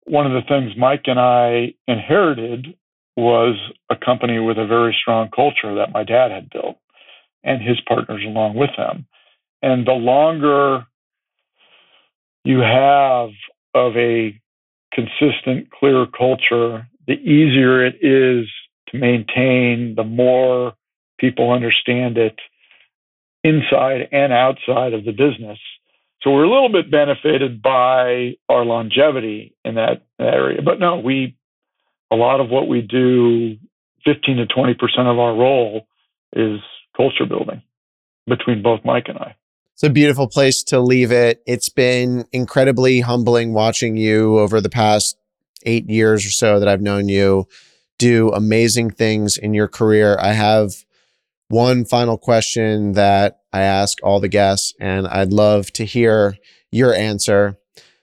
[0.06, 2.76] One of the things Mike and I inherited
[3.16, 3.56] was
[3.90, 6.78] a company with a very strong culture that my dad had built
[7.44, 9.06] and his partners along with him.
[9.62, 10.86] And the longer
[12.44, 13.30] you have
[13.74, 14.40] of a
[14.94, 18.48] consistent, clear culture, the easier it is
[18.90, 20.74] to maintain, the more
[21.20, 22.38] people understand it
[23.44, 25.58] inside and outside of the business.
[26.22, 30.62] So we're a little bit benefited by our longevity in that area.
[30.62, 31.36] But no, we,
[32.12, 33.58] a lot of what we do,
[34.06, 35.88] 15 to 20% of our role
[36.34, 36.60] is
[36.96, 37.64] culture building
[38.28, 39.36] between both Mike and I.
[39.74, 41.42] It's a beautiful place to leave it.
[41.48, 45.18] It's been incredibly humbling watching you over the past
[45.66, 47.48] eight years or so that I've known you
[47.98, 50.18] do amazing things in your career.
[50.20, 50.72] I have
[51.50, 56.38] one final question that I ask all the guests, and I'd love to hear
[56.72, 57.58] your answer.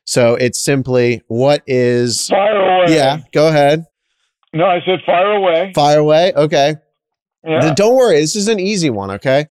[0.04, 2.28] So it's simply, what is.
[2.28, 2.94] Fire away.
[2.94, 3.86] Yeah, go ahead.
[4.52, 5.72] No, I said fire away.
[5.74, 6.32] Fire away.
[6.34, 6.76] Okay.
[7.44, 7.74] Yeah.
[7.74, 8.20] Don't worry.
[8.20, 9.10] This is an easy one.
[9.12, 9.46] Okay.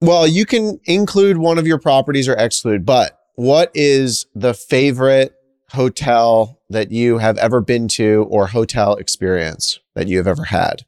[0.00, 5.32] Well, you can include one of your properties or exclude, but what is the favorite
[5.72, 10.84] hotel that you have ever been to or hotel experience that you have ever had?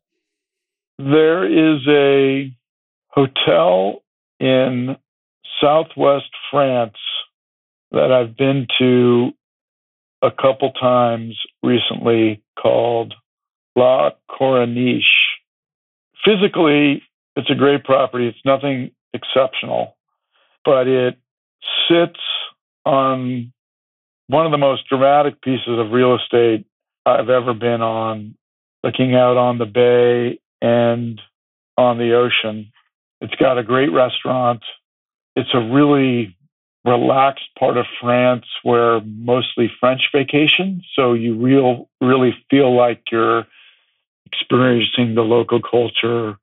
[0.98, 2.54] There is a
[3.08, 4.02] hotel
[4.38, 4.96] in
[5.60, 6.96] southwest France
[7.92, 9.30] that I've been to
[10.22, 13.14] a couple times recently called
[13.76, 15.02] La Corniche.
[16.24, 17.02] Physically,
[17.36, 18.28] it's a great property.
[18.28, 19.96] It's nothing exceptional,
[20.64, 21.18] but it
[21.88, 22.20] sits
[22.84, 23.52] on
[24.30, 26.64] one of the most dramatic pieces of real estate
[27.04, 28.36] I've ever been on,
[28.84, 31.20] looking out on the bay and
[31.76, 32.70] on the ocean.
[33.20, 34.62] It's got a great restaurant.
[35.34, 36.36] It's a really
[36.84, 40.82] relaxed part of France where mostly French vacation.
[40.94, 43.46] So you real really feel like you're
[44.26, 46.38] experiencing the local culture.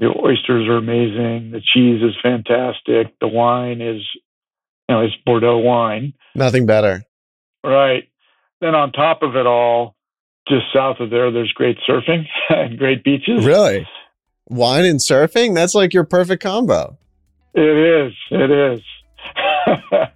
[0.00, 1.52] The oysters are amazing.
[1.52, 3.14] The cheese is fantastic.
[3.20, 4.02] The wine is,
[4.88, 6.14] you know, it's Bordeaux wine.
[6.34, 7.04] Nothing better.
[7.62, 8.04] Right.
[8.60, 9.96] Then on top of it all,
[10.48, 13.44] just south of there, there's great surfing and great beaches.
[13.44, 13.86] Really?
[14.48, 15.54] Wine and surfing?
[15.54, 16.98] That's like your perfect combo.
[17.54, 18.12] It is.
[18.30, 18.80] It is.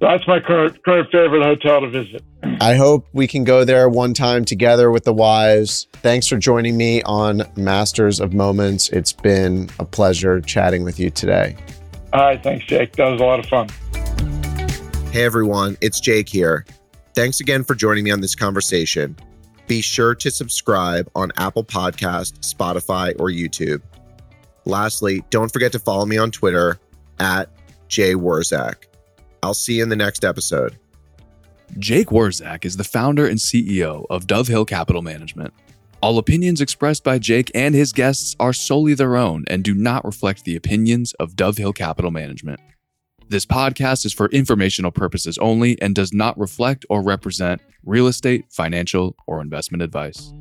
[0.00, 2.22] That's my current current favorite hotel to visit.
[2.60, 5.86] I hope we can go there one time together with the wives.
[5.94, 8.90] Thanks for joining me on Masters of Moments.
[8.90, 11.56] It's been a pleasure chatting with you today.
[12.16, 12.92] All right, thanks, Jake.
[12.92, 13.68] That was a lot of fun.
[15.12, 16.64] Hey everyone, it's Jake here.
[17.14, 19.14] Thanks again for joining me on this conversation.
[19.66, 23.82] Be sure to subscribe on Apple Podcast, Spotify, or YouTube.
[24.64, 26.78] Lastly, don't forget to follow me on Twitter
[27.18, 27.50] at
[27.90, 28.84] jwurzak.
[29.42, 30.78] I'll see you in the next episode.
[31.78, 35.52] Jake Wurzak is the founder and CEO of DoveHill Capital Management.
[36.02, 40.04] All opinions expressed by Jake and his guests are solely their own and do not
[40.04, 42.60] reflect the opinions of DoveHill Capital Management.
[43.28, 48.44] This podcast is for informational purposes only and does not reflect or represent real estate,
[48.50, 50.32] financial, or investment advice.